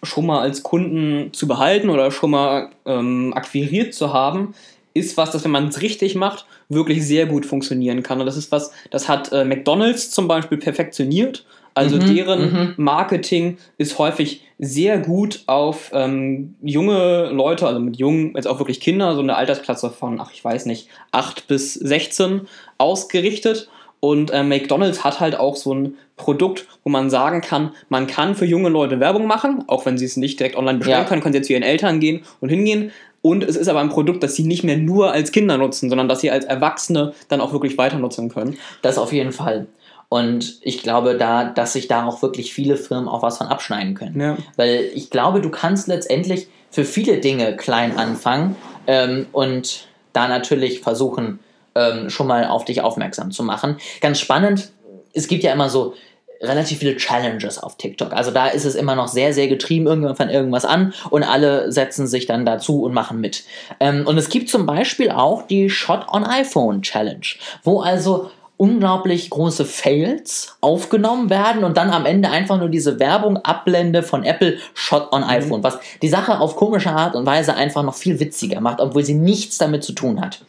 schon 0.02 0.26
mal 0.26 0.40
als 0.40 0.62
Kunden 0.62 1.32
zu 1.32 1.48
behalten 1.48 1.88
oder 1.90 2.10
schon 2.10 2.30
mal 2.30 2.70
ähm, 2.84 3.32
akquiriert 3.34 3.94
zu 3.94 4.12
haben, 4.12 4.54
ist 4.96 5.16
was, 5.16 5.30
das, 5.30 5.44
wenn 5.44 5.50
man 5.50 5.68
es 5.68 5.82
richtig 5.82 6.14
macht, 6.14 6.46
wirklich 6.68 7.06
sehr 7.06 7.26
gut 7.26 7.46
funktionieren 7.46 8.02
kann. 8.02 8.20
Und 8.20 8.26
das 8.26 8.36
ist 8.36 8.50
was, 8.52 8.72
das 8.90 9.08
hat 9.08 9.32
äh, 9.32 9.44
McDonalds 9.44 10.10
zum 10.10 10.26
Beispiel 10.28 10.58
perfektioniert. 10.58 11.44
Also 11.74 11.96
Mhm, 11.96 12.14
deren 12.14 12.40
mhm. 12.52 12.74
Marketing 12.78 13.58
ist 13.76 13.98
häufig 13.98 14.40
sehr 14.58 14.96
gut 14.98 15.42
auf 15.46 15.90
ähm, 15.92 16.54
junge 16.62 17.28
Leute, 17.30 17.66
also 17.66 17.78
mit 17.80 17.98
jungen, 17.98 18.32
jetzt 18.34 18.48
auch 18.48 18.58
wirklich 18.58 18.80
Kinder, 18.80 19.14
so 19.14 19.20
eine 19.20 19.36
Altersklasse 19.36 19.90
von, 19.90 20.18
ach 20.18 20.30
ich 20.32 20.42
weiß 20.42 20.64
nicht, 20.64 20.88
8 21.12 21.46
bis 21.48 21.74
16 21.74 22.48
ausgerichtet. 22.78 23.68
Und 24.00 24.30
äh, 24.30 24.42
McDonald's 24.42 25.04
hat 25.04 25.20
halt 25.20 25.38
auch 25.38 25.56
so 25.56 25.74
ein 25.74 25.94
Produkt, 26.16 26.66
wo 26.84 26.90
man 26.90 27.10
sagen 27.10 27.40
kann, 27.40 27.72
man 27.88 28.06
kann 28.06 28.34
für 28.34 28.44
junge 28.46 28.68
Leute 28.68 29.00
Werbung 29.00 29.26
machen, 29.26 29.64
auch 29.66 29.84
wenn 29.84 29.98
sie 29.98 30.04
es 30.04 30.16
nicht 30.16 30.38
direkt 30.38 30.56
online 30.56 30.78
bestellen 30.78 31.02
Ja. 31.02 31.08
können, 31.08 31.20
können 31.22 31.32
sie 31.32 31.38
jetzt 31.38 31.46
zu 31.46 31.52
ihren 31.52 31.62
Eltern 31.62 32.00
gehen 32.00 32.22
und 32.40 32.48
hingehen. 32.48 32.90
Und 33.26 33.42
es 33.42 33.56
ist 33.56 33.66
aber 33.66 33.80
ein 33.80 33.88
Produkt, 33.88 34.22
das 34.22 34.36
sie 34.36 34.44
nicht 34.44 34.62
mehr 34.62 34.76
nur 34.76 35.10
als 35.10 35.32
Kinder 35.32 35.58
nutzen, 35.58 35.88
sondern 35.88 36.08
das 36.08 36.20
sie 36.20 36.30
als 36.30 36.44
Erwachsene 36.44 37.12
dann 37.26 37.40
auch 37.40 37.52
wirklich 37.52 37.76
weiter 37.76 37.98
nutzen 37.98 38.28
können. 38.28 38.56
Das 38.82 38.98
auf 38.98 39.12
jeden 39.12 39.32
Fall. 39.32 39.66
Und 40.08 40.60
ich 40.62 40.80
glaube 40.80 41.16
da, 41.16 41.42
dass 41.42 41.72
sich 41.72 41.88
da 41.88 42.06
auch 42.06 42.22
wirklich 42.22 42.54
viele 42.54 42.76
Firmen 42.76 43.08
auch 43.08 43.22
was 43.22 43.38
von 43.38 43.48
abschneiden 43.48 43.94
können. 43.94 44.20
Ja. 44.20 44.36
Weil 44.54 44.90
ich 44.94 45.10
glaube, 45.10 45.40
du 45.40 45.50
kannst 45.50 45.88
letztendlich 45.88 46.46
für 46.70 46.84
viele 46.84 47.18
Dinge 47.18 47.56
klein 47.56 47.98
anfangen 47.98 48.54
ähm, 48.86 49.26
und 49.32 49.88
da 50.12 50.28
natürlich 50.28 50.78
versuchen, 50.78 51.40
ähm, 51.74 52.10
schon 52.10 52.28
mal 52.28 52.46
auf 52.46 52.64
dich 52.64 52.80
aufmerksam 52.80 53.32
zu 53.32 53.42
machen. 53.42 53.78
Ganz 54.00 54.20
spannend, 54.20 54.70
es 55.14 55.26
gibt 55.26 55.42
ja 55.42 55.52
immer 55.52 55.68
so 55.68 55.94
relativ 56.40 56.78
viele 56.78 56.96
Challenges 56.96 57.58
auf 57.58 57.76
TikTok. 57.76 58.12
Also 58.12 58.30
da 58.30 58.48
ist 58.48 58.64
es 58.64 58.74
immer 58.74 58.94
noch 58.94 59.08
sehr, 59.08 59.32
sehr 59.32 59.48
getrieben, 59.48 59.86
irgendwann 59.86 60.16
fängt 60.16 60.32
irgendwas 60.32 60.64
an 60.64 60.92
und 61.10 61.22
alle 61.22 61.72
setzen 61.72 62.06
sich 62.06 62.26
dann 62.26 62.44
dazu 62.44 62.82
und 62.82 62.92
machen 62.92 63.20
mit. 63.20 63.44
Ähm, 63.80 64.06
und 64.06 64.18
es 64.18 64.28
gibt 64.28 64.48
zum 64.48 64.66
Beispiel 64.66 65.10
auch 65.10 65.42
die 65.42 65.70
Shot 65.70 66.06
on 66.08 66.24
iPhone 66.24 66.82
Challenge, 66.82 67.26
wo 67.62 67.80
also 67.80 68.30
unglaublich 68.58 69.28
große 69.28 69.64
Fails 69.66 70.56
aufgenommen 70.60 71.28
werden 71.28 71.62
und 71.62 71.76
dann 71.76 71.90
am 71.90 72.06
Ende 72.06 72.30
einfach 72.30 72.58
nur 72.58 72.70
diese 72.70 72.98
Werbung 72.98 73.36
ablende 73.38 74.02
von 74.02 74.24
Apple 74.24 74.58
Shot 74.72 75.12
on 75.12 75.24
iPhone, 75.24 75.62
was 75.62 75.78
die 76.00 76.08
Sache 76.08 76.40
auf 76.40 76.56
komische 76.56 76.90
Art 76.90 77.14
und 77.14 77.26
Weise 77.26 77.54
einfach 77.54 77.82
noch 77.82 77.94
viel 77.94 78.18
witziger 78.18 78.60
macht, 78.60 78.80
obwohl 78.80 79.04
sie 79.04 79.14
nichts 79.14 79.58
damit 79.58 79.84
zu 79.84 79.92
tun 79.92 80.20
hat. 80.20 80.44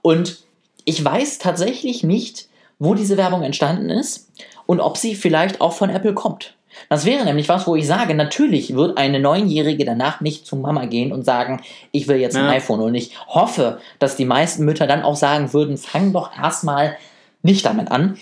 Und 0.00 0.38
ich 0.86 1.02
weiß 1.04 1.38
tatsächlich 1.38 2.02
nicht, 2.02 2.48
wo 2.84 2.94
diese 2.94 3.16
Werbung 3.16 3.42
entstanden 3.42 3.90
ist 3.90 4.30
und 4.66 4.80
ob 4.80 4.96
sie 4.96 5.14
vielleicht 5.14 5.60
auch 5.60 5.72
von 5.72 5.90
Apple 5.90 6.14
kommt. 6.14 6.54
Das 6.88 7.04
wäre 7.04 7.24
nämlich 7.24 7.48
was, 7.48 7.66
wo 7.68 7.76
ich 7.76 7.86
sage, 7.86 8.14
natürlich 8.14 8.74
wird 8.74 8.98
eine 8.98 9.20
Neunjährige 9.20 9.84
danach 9.84 10.20
nicht 10.20 10.44
zu 10.44 10.56
Mama 10.56 10.86
gehen 10.86 11.12
und 11.12 11.24
sagen, 11.24 11.62
ich 11.92 12.08
will 12.08 12.16
jetzt 12.16 12.36
ein 12.36 12.46
Ja. 12.46 12.50
iPhone. 12.50 12.80
Und 12.80 12.94
ich 12.96 13.12
hoffe, 13.28 13.78
dass 14.00 14.16
die 14.16 14.24
meisten 14.24 14.64
Mütter 14.64 14.86
dann 14.88 15.02
auch 15.04 15.14
sagen 15.14 15.52
würden, 15.52 15.76
fang 15.78 16.12
doch 16.12 16.36
erstmal 16.36 16.96
nicht 17.42 17.64
damit 17.64 17.92
an. 17.92 18.18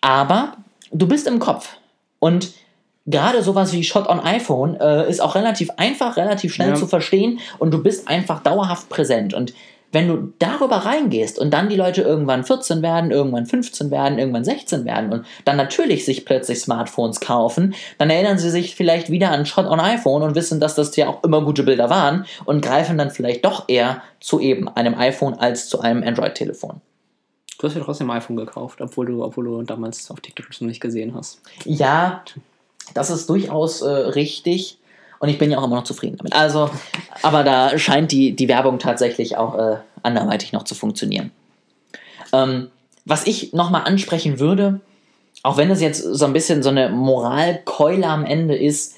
Aber 0.00 0.56
du 0.92 1.06
bist 1.06 1.26
im 1.26 1.38
Kopf. 1.40 1.76
Und 2.20 2.52
gerade 3.06 3.42
sowas 3.42 3.72
wie 3.74 3.84
Shot 3.84 4.08
on 4.08 4.20
iPhone 4.20 4.80
äh, 4.80 5.08
ist 5.10 5.20
auch 5.20 5.34
relativ 5.34 5.68
einfach, 5.76 6.16
relativ 6.16 6.54
schnell 6.54 6.70
Ja. 6.70 6.74
zu 6.76 6.86
verstehen 6.86 7.40
und 7.58 7.70
du 7.72 7.82
bist 7.82 8.08
einfach 8.08 8.42
dauerhaft 8.42 8.88
präsent. 8.88 9.34
Und 9.34 9.52
wenn 9.94 10.08
du 10.08 10.32
darüber 10.38 10.76
reingehst 10.76 11.38
und 11.38 11.52
dann 11.52 11.68
die 11.68 11.76
Leute 11.76 12.02
irgendwann 12.02 12.44
14 12.44 12.82
werden, 12.82 13.10
irgendwann 13.10 13.46
15 13.46 13.90
werden, 13.90 14.18
irgendwann 14.18 14.44
16 14.44 14.84
werden 14.84 15.12
und 15.12 15.26
dann 15.44 15.56
natürlich 15.56 16.04
sich 16.04 16.26
plötzlich 16.26 16.60
Smartphones 16.60 17.20
kaufen, 17.20 17.74
dann 17.98 18.10
erinnern 18.10 18.38
sie 18.38 18.50
sich 18.50 18.74
vielleicht 18.74 19.08
wieder 19.08 19.30
an 19.30 19.46
Shot 19.46 19.66
on 19.66 19.80
iPhone 19.80 20.22
und 20.22 20.34
wissen, 20.34 20.60
dass 20.60 20.74
das 20.74 20.94
ja 20.96 21.08
auch 21.08 21.22
immer 21.22 21.42
gute 21.42 21.62
Bilder 21.62 21.88
waren 21.88 22.26
und 22.44 22.62
greifen 22.62 22.98
dann 22.98 23.10
vielleicht 23.10 23.44
doch 23.44 23.68
eher 23.68 24.02
zu 24.20 24.40
eben 24.40 24.68
einem 24.68 24.94
iPhone 24.96 25.34
als 25.34 25.68
zu 25.68 25.80
einem 25.80 26.02
Android-Telefon. 26.02 26.80
Du 27.58 27.68
hast 27.68 27.76
ja 27.76 27.82
trotzdem 27.82 28.10
ein 28.10 28.18
iPhone 28.18 28.36
gekauft, 28.36 28.80
obwohl 28.80 29.06
du, 29.06 29.24
obwohl 29.24 29.44
du 29.44 29.62
damals 29.62 30.10
auf 30.10 30.20
TikTok 30.20 30.48
das 30.48 30.60
noch 30.60 30.68
nicht 30.68 30.80
gesehen 30.80 31.14
hast. 31.14 31.40
Ja, 31.64 32.24
das 32.92 33.10
ist 33.10 33.30
durchaus 33.30 33.80
äh, 33.80 33.88
richtig. 33.88 34.78
Und 35.24 35.30
ich 35.30 35.38
bin 35.38 35.50
ja 35.50 35.56
auch 35.56 35.64
immer 35.64 35.76
noch 35.76 35.84
zufrieden 35.84 36.18
damit. 36.18 36.34
Also, 36.34 36.68
aber 37.22 37.44
da 37.44 37.78
scheint 37.78 38.12
die, 38.12 38.36
die 38.36 38.46
Werbung 38.46 38.78
tatsächlich 38.78 39.38
auch 39.38 39.58
äh, 39.58 39.78
anderweitig 40.02 40.52
noch 40.52 40.64
zu 40.64 40.74
funktionieren. 40.74 41.30
Ähm, 42.34 42.68
was 43.06 43.26
ich 43.26 43.54
nochmal 43.54 43.84
ansprechen 43.84 44.38
würde, 44.38 44.82
auch 45.42 45.56
wenn 45.56 45.70
es 45.70 45.80
jetzt 45.80 46.02
so 46.02 46.26
ein 46.26 46.34
bisschen 46.34 46.62
so 46.62 46.68
eine 46.68 46.90
Moralkeule 46.90 48.06
am 48.06 48.26
Ende 48.26 48.54
ist, 48.54 48.96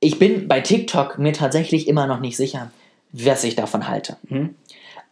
ich 0.00 0.18
bin 0.18 0.48
bei 0.48 0.60
TikTok 0.60 1.16
mir 1.16 1.32
tatsächlich 1.32 1.86
immer 1.86 2.08
noch 2.08 2.18
nicht 2.18 2.36
sicher, 2.36 2.72
was 3.12 3.44
ich 3.44 3.54
davon 3.54 3.86
halte. 3.86 4.16
Mhm. 4.28 4.56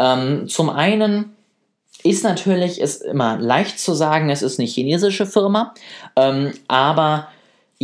Ähm, 0.01 0.49
zum 0.49 0.69
einen 0.69 1.37
ist 2.03 2.25
natürlich 2.25 2.83
es 2.83 2.97
immer 3.03 3.39
leicht 3.39 3.79
zu 3.79 3.95
sagen, 3.95 4.31
es 4.31 4.43
ist 4.43 4.59
eine 4.59 4.67
chinesische 4.67 5.27
Firma, 5.27 5.75
ähm, 6.17 6.55
aber 6.67 7.29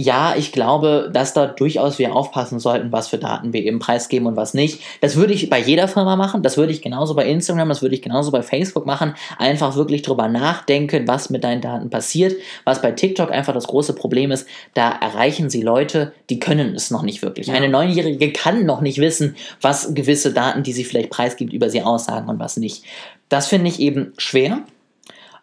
ja, 0.01 0.37
ich 0.37 0.53
glaube, 0.53 1.11
dass 1.13 1.35
da 1.35 1.47
durchaus 1.47 1.99
wir 1.99 2.15
aufpassen 2.15 2.61
sollten, 2.61 2.93
was 2.93 3.09
für 3.09 3.19
Daten 3.19 3.53
wir 3.53 3.65
eben 3.65 3.81
preisgeben 3.81 4.29
und 4.29 4.37
was 4.37 4.55
nicht. 4.55 4.81
Das 5.01 5.17
würde 5.17 5.33
ich 5.33 5.51
bei 5.51 5.59
jeder 5.59 5.89
Firma 5.89 6.15
machen, 6.15 6.45
das 6.45 6.57
würde 6.57 6.73
ich 6.73 6.83
genauso 6.83 7.17
bei 7.17 7.27
Instagram, 7.27 7.69
das 7.69 7.83
würde 7.83 7.97
ich 7.97 8.03
genauso 8.03 8.31
bei 8.31 8.43
Facebook 8.43 8.87
machen. 8.87 9.15
Einfach 9.39 9.75
wirklich 9.75 10.03
drüber 10.03 10.29
nachdenken, 10.29 11.09
was 11.09 11.31
mit 11.31 11.43
deinen 11.43 11.63
Daten 11.63 11.91
passiert. 11.91 12.37
Was 12.63 12.81
bei 12.81 12.93
TikTok 12.93 13.33
einfach 13.33 13.53
das 13.53 13.67
große 13.67 13.93
Problem 13.93 14.31
ist, 14.31 14.47
da 14.75 14.89
erreichen 14.89 15.51
sie 15.51 15.63
Leute, 15.63 16.13
die 16.31 16.39
können 16.39 16.77
es 16.77 16.93
noch 16.93 17.03
nicht 17.03 17.23
wirklich. 17.23 17.49
Ja. 17.49 17.55
Eine 17.55 17.69
Neunjährige 17.69 18.33
kann 18.33 18.67
noch 18.67 18.81
nicht 18.81 18.99
wissen, 19.01 19.35
was 19.61 19.95
gewisse 19.95 20.33
Daten, 20.33 20.63
die 20.63 20.73
sie 20.73 20.85
vielleicht 20.85 21.11
preisgibt, 21.11 21.53
über 21.53 21.71
sie 21.71 21.83
aussagen 21.83 22.29
und 22.29 22.39
was 22.39 22.57
nicht. 22.57 22.85
Das 23.29 23.49
finde 23.49 23.69
ich 23.69 23.81
eben 23.81 24.13
schwer. 24.17 24.61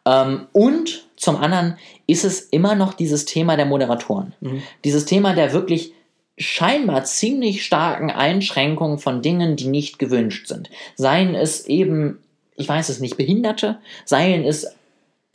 Ähm, 0.06 0.48
und 0.54 1.05
zum 1.16 1.38
anderen 1.38 1.78
ist 2.08 2.26
es 2.26 2.42
immer 2.42 2.76
noch 2.76 2.94
dieses 2.94 3.26
Thema 3.26 3.56
der 3.56 3.66
Moderatoren. 3.66 4.34
Mhm. 4.42 4.62
Dieses 4.84 5.06
Thema 5.06 5.34
der 5.34 5.54
wirklich 5.54 5.94
scheinbar 6.38 7.06
ziemlich 7.06 7.64
starken 7.64 8.12
Einschränkungen 8.12 8.98
von 8.98 9.22
Dingen, 9.22 9.56
die 9.56 9.68
nicht 9.68 10.00
gewünscht 10.00 10.48
sind. 10.48 10.70
Seien 10.96 11.34
es 11.34 11.66
eben, 11.68 12.20
ich 12.56 12.68
weiß 12.68 12.90
es 12.90 13.00
nicht, 13.00 13.18
Behinderte, 13.18 13.80
seien 14.04 14.44
es 14.44 14.75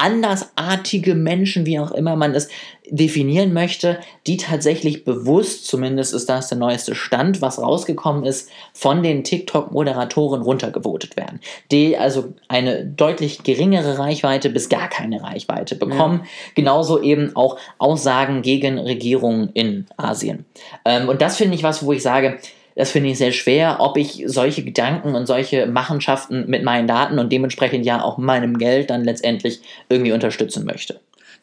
andersartige 0.00 1.14
Menschen, 1.14 1.66
wie 1.66 1.78
auch 1.78 1.90
immer 1.92 2.16
man 2.16 2.34
es 2.34 2.48
definieren 2.88 3.52
möchte, 3.52 4.00
die 4.26 4.36
tatsächlich 4.36 5.04
bewusst, 5.04 5.66
zumindest 5.66 6.14
ist 6.14 6.28
das 6.28 6.48
der 6.48 6.58
neueste 6.58 6.94
Stand, 6.94 7.40
was 7.40 7.60
rausgekommen 7.60 8.24
ist, 8.24 8.50
von 8.72 9.02
den 9.02 9.22
TikTok-Moderatoren 9.22 10.42
runtergevotet 10.42 11.16
werden. 11.16 11.40
Die 11.70 11.96
also 11.96 12.32
eine 12.48 12.84
deutlich 12.84 13.42
geringere 13.42 13.98
Reichweite 13.98 14.50
bis 14.50 14.68
gar 14.68 14.88
keine 14.88 15.22
Reichweite 15.22 15.76
bekommen. 15.76 16.22
Ja. 16.24 16.28
Genauso 16.56 17.00
eben 17.00 17.36
auch 17.36 17.58
Aussagen 17.78 18.42
gegen 18.42 18.78
Regierungen 18.78 19.50
in 19.52 19.86
Asien. 19.96 20.46
Ähm, 20.84 21.08
und 21.08 21.22
das 21.22 21.36
finde 21.36 21.54
ich 21.54 21.62
was, 21.62 21.84
wo 21.84 21.92
ich 21.92 22.02
sage, 22.02 22.38
das 22.76 22.92
finde 22.92 23.10
ich 23.10 23.18
sehr 23.18 23.32
schwer, 23.32 23.76
ob 23.80 23.96
ich 23.96 24.22
solche 24.26 24.64
Gedanken 24.64 25.14
und 25.14 25.26
solche 25.26 25.66
Machenschaften 25.66 26.48
mit 26.48 26.62
meinen 26.62 26.86
Daten 26.86 27.18
und 27.18 27.32
dementsprechend 27.32 27.84
ja 27.84 28.02
auch 28.02 28.18
meinem 28.18 28.58
Geld 28.58 28.90
dann 28.90 29.04
letztendlich 29.04 29.60
irgendwie 29.88 30.12
unterstützen 30.12 30.64
möchte. 30.64 31.00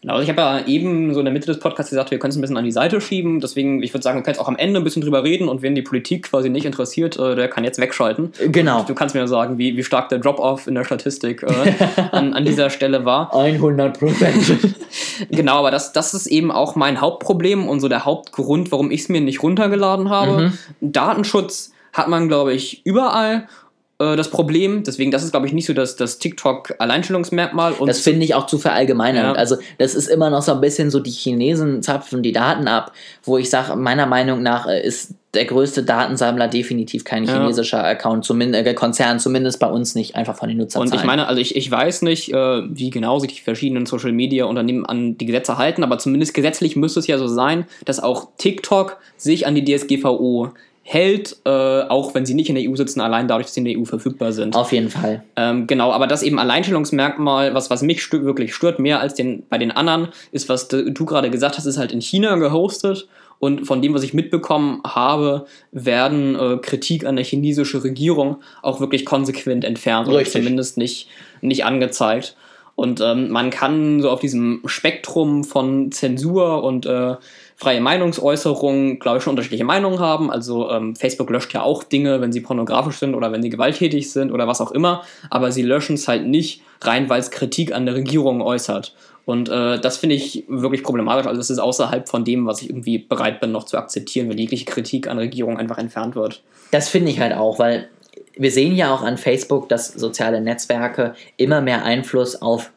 Genau, 0.07 0.19
also 0.19 0.23
ich 0.23 0.29
habe 0.29 0.41
ja 0.41 0.67
eben 0.67 1.13
so 1.13 1.19
in 1.19 1.25
der 1.25 1.33
Mitte 1.33 1.47
des 1.47 1.59
Podcasts 1.59 1.89
gesagt, 1.89 2.11
wir 2.11 2.17
können 2.17 2.29
es 2.29 2.37
ein 2.37 2.41
bisschen 2.41 2.55
an 2.55 2.63
die 2.63 2.71
Seite 2.71 3.01
schieben. 3.01 3.41
Deswegen, 3.41 3.83
ich 3.83 3.93
würde 3.93 4.03
sagen, 4.03 4.17
wir 4.17 4.23
können 4.23 4.35
jetzt 4.35 4.41
auch 4.41 4.47
am 4.47 4.55
Ende 4.55 4.79
ein 4.79 4.85
bisschen 4.85 5.01
drüber 5.01 5.25
reden 5.25 5.49
und 5.49 5.61
wenn 5.61 5.75
die 5.75 5.81
Politik 5.81 6.29
quasi 6.29 6.49
nicht 6.49 6.65
interessiert, 6.65 7.19
äh, 7.19 7.35
der 7.35 7.49
kann 7.49 7.65
jetzt 7.65 7.77
wegschalten. 7.77 8.31
Genau. 8.49 8.79
Und 8.79 8.87
du 8.87 8.95
kannst 8.95 9.15
mir 9.15 9.27
sagen, 9.27 9.57
wie, 9.57 9.75
wie 9.75 9.83
stark 9.83 10.07
der 10.07 10.19
Drop-Off 10.19 10.65
in 10.65 10.75
der 10.75 10.85
Statistik 10.85 11.43
äh, 11.43 11.73
an, 12.13 12.33
an 12.33 12.45
dieser 12.45 12.69
Stelle 12.69 13.03
war. 13.03 13.35
100 13.35 13.99
Prozent. 13.99 14.75
genau, 15.29 15.57
aber 15.57 15.71
das, 15.71 15.91
das 15.91 16.13
ist 16.13 16.27
eben 16.27 16.51
auch 16.51 16.77
mein 16.77 17.01
Hauptproblem 17.01 17.67
und 17.67 17.81
so 17.81 17.89
der 17.89 18.05
Hauptgrund, 18.05 18.71
warum 18.71 18.91
ich 18.91 19.01
es 19.01 19.09
mir 19.09 19.19
nicht 19.19 19.43
runtergeladen 19.43 20.09
habe. 20.09 20.41
Mhm. 20.41 20.53
Datenschutz 20.79 21.73
hat 21.91 22.07
man, 22.07 22.29
glaube 22.29 22.53
ich, 22.53 22.85
überall 22.85 23.49
das 23.97 24.29
Problem. 24.29 24.83
Deswegen, 24.83 25.09
das 25.09 25.23
ist, 25.23 25.31
glaube 25.31 25.47
ich, 25.47 25.53
nicht 25.53 25.65
so 25.65 25.73
das, 25.73 25.95
das 25.95 26.19
TikTok-Alleinstellungsmerkmal. 26.19 27.75
das 27.85 27.99
finde 28.01 28.25
ich 28.25 28.35
auch 28.35 28.45
zu 28.45 28.59
verallgemeinern. 28.59 29.25
Ja. 29.25 29.33
Also, 29.33 29.57
das 29.79 29.95
ist 29.95 30.07
immer 30.07 30.29
noch 30.29 30.43
so 30.43 30.53
ein 30.53 30.61
bisschen 30.61 30.91
so, 30.91 30.99
die 30.99 31.11
Chinesen 31.11 31.81
zapfen 31.81 32.21
die 32.21 32.31
Daten 32.31 32.67
ab, 32.67 32.91
wo 33.23 33.37
ich 33.37 33.49
sage, 33.49 33.75
meiner 33.75 34.05
Meinung 34.05 34.43
nach 34.43 34.67
äh, 34.67 34.85
ist 34.85 35.15
der 35.33 35.45
größte 35.45 35.83
Datensammler 35.83 36.47
definitiv 36.47 37.03
kein 37.03 37.25
ja. 37.25 37.33
chinesischer 37.33 37.83
Account, 37.83 38.25
zumindest 38.25 38.65
äh, 38.65 38.73
Konzern, 38.73 39.19
zumindest 39.19 39.59
bei 39.59 39.67
uns 39.67 39.93
nicht, 39.95 40.15
einfach 40.15 40.35
von 40.35 40.49
den 40.49 40.57
Nutzerzahlen. 40.57 40.91
Und 40.91 40.97
ich 40.97 41.05
meine, 41.05 41.27
also 41.27 41.41
ich, 41.41 41.55
ich 41.55 41.69
weiß 41.69 42.01
nicht, 42.01 42.33
äh, 42.33 42.61
wie 42.69 42.89
genau 42.89 43.19
sich 43.19 43.33
die 43.35 43.41
verschiedenen 43.41 43.85
Social 43.85 44.11
Media 44.11 44.45
Unternehmen 44.45 44.85
an 44.85 45.17
die 45.17 45.25
Gesetze 45.25 45.57
halten, 45.57 45.83
aber 45.83 45.99
zumindest 45.99 46.33
gesetzlich 46.33 46.75
müsste 46.75 46.99
es 46.99 47.07
ja 47.07 47.17
so 47.17 47.27
sein, 47.27 47.65
dass 47.85 47.99
auch 47.99 48.29
TikTok 48.37 48.97
sich 49.17 49.45
an 49.47 49.55
die 49.55 49.63
DSGVO 49.63 50.53
hält, 50.89 51.35
äh, 51.43 51.49
auch 51.49 52.15
wenn 52.15 52.25
sie 52.25 52.33
nicht 52.33 52.47
in 52.47 52.55
der 52.55 52.63
EU 52.63 52.73
sitzen, 52.77 53.01
allein 53.01 53.27
dadurch, 53.27 53.47
dass 53.47 53.55
sie 53.55 53.59
in 53.59 53.65
der 53.65 53.77
EU 53.77 53.83
verfügbar 53.83 54.31
sind. 54.31 54.55
Auf 54.55 54.71
jeden 54.71 54.89
Fall. 54.89 55.21
Ähm, 55.35 55.67
genau, 55.67 55.91
aber 55.91 56.07
das 56.07 56.23
eben 56.23 56.39
Alleinstellungsmerkmal, 56.39 57.53
was, 57.53 57.69
was 57.69 57.81
mich 57.81 58.01
stö 58.01 58.23
wirklich 58.23 58.55
stört, 58.55 58.79
mehr 58.79 59.01
als 59.01 59.13
den, 59.13 59.43
bei 59.49 59.57
den 59.57 59.71
anderen, 59.71 60.07
ist, 60.31 60.47
was 60.47 60.69
du, 60.69 60.89
du 60.89 61.05
gerade 61.05 61.29
gesagt 61.29 61.57
hast, 61.57 61.65
ist 61.65 61.77
halt 61.77 61.91
in 61.91 61.99
China 61.99 62.37
gehostet. 62.37 63.09
Und 63.37 63.65
von 63.65 63.81
dem, 63.81 63.93
was 63.93 64.01
ich 64.01 64.13
mitbekommen 64.13 64.81
habe, 64.87 65.45
werden 65.73 66.35
äh, 66.35 66.57
Kritik 66.61 67.05
an 67.05 67.17
der 67.17 67.25
chinesischen 67.25 67.81
Regierung 67.81 68.37
auch 68.61 68.79
wirklich 68.79 69.05
konsequent 69.05 69.65
entfernt 69.65 70.07
Richtig. 70.07 70.35
oder 70.35 70.39
zumindest 70.45 70.77
nicht, 70.77 71.09
nicht 71.41 71.65
angezeigt. 71.65 72.37
Und 72.77 73.01
ähm, 73.01 73.31
man 73.31 73.49
kann 73.49 74.03
so 74.03 74.11
auf 74.11 74.19
diesem 74.19 74.61
Spektrum 74.65 75.43
von 75.43 75.91
Zensur 75.91 76.63
und 76.63 76.85
äh, 76.85 77.15
freie 77.55 77.81
Meinungsäußerung, 77.81 78.99
glaube 78.99 79.17
ich, 79.17 79.23
schon 79.23 79.31
unterschiedliche 79.31 79.63
Meinungen 79.63 79.99
haben. 79.99 80.29
Also 80.29 80.69
ähm, 80.69 80.95
Facebook 80.95 81.31
löscht 81.31 81.55
ja 81.55 81.63
auch 81.63 81.81
Dinge, 81.81 82.21
wenn 82.21 82.31
sie 82.31 82.39
pornografisch 82.39 82.97
sind 82.97 83.15
oder 83.15 83.31
wenn 83.31 83.41
sie 83.41 83.49
gewalttätig 83.49 84.11
sind 84.11 84.31
oder 84.31 84.47
was 84.47 84.61
auch 84.61 84.71
immer. 84.71 85.01
Aber 85.31 85.51
sie 85.51 85.63
löschen 85.63 85.95
es 85.95 86.07
halt 86.07 86.27
nicht 86.27 86.61
rein, 86.81 87.09
weil 87.09 87.19
es 87.19 87.31
Kritik 87.31 87.73
an 87.73 87.87
der 87.87 87.95
Regierung 87.95 88.43
äußert. 88.43 88.93
Und 89.25 89.49
äh, 89.49 89.79
das 89.79 89.97
finde 89.97 90.13
ich 90.13 90.45
wirklich 90.47 90.83
problematisch. 90.83 91.25
Also 91.25 91.41
es 91.41 91.49
ist 91.49 91.57
außerhalb 91.57 92.07
von 92.07 92.25
dem, 92.25 92.45
was 92.45 92.61
ich 92.61 92.69
irgendwie 92.69 92.99
bereit 92.99 93.39
bin, 93.39 93.51
noch 93.51 93.63
zu 93.63 93.79
akzeptieren, 93.79 94.29
wenn 94.29 94.37
jegliche 94.37 94.65
Kritik 94.65 95.07
an 95.07 95.17
Regierung 95.17 95.57
einfach 95.57 95.79
entfernt 95.79 96.15
wird. 96.15 96.43
Das 96.69 96.89
finde 96.89 97.09
ich 97.09 97.19
halt 97.19 97.33
auch, 97.33 97.57
weil 97.57 97.89
wir 98.37 98.51
sehen 98.51 98.75
ja 98.75 98.93
auch 98.93 99.01
an 99.01 99.17
Facebook, 99.17 99.69
dass 99.69 99.87
soziale 99.87 100.41
Netzwerke 100.41 101.13
immer 101.37 101.61
mehr 101.61 101.83
Einfluss 101.83 102.41
auf 102.41 102.71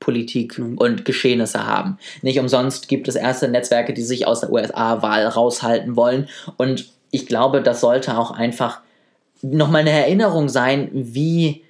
Politik 0.00 0.58
mhm. 0.58 0.76
und 0.78 1.04
Geschehnisse 1.04 1.66
haben. 1.66 1.98
Nicht 2.22 2.38
umsonst 2.38 2.88
gibt 2.88 3.08
es 3.08 3.14
erste 3.14 3.48
Netzwerke, 3.48 3.94
die 3.94 4.02
sich 4.02 4.26
aus 4.26 4.40
der 4.40 4.52
USA-Wahl 4.52 5.26
raushalten 5.26 5.96
wollen. 5.96 6.28
Und 6.56 6.90
ich 7.10 7.26
glaube, 7.26 7.62
das 7.62 7.80
sollte 7.80 8.18
auch 8.18 8.32
einfach 8.32 8.80
nochmal 9.42 9.82
eine 9.82 9.90
Erinnerung 9.90 10.48
sein, 10.48 10.88
wie 10.92 11.64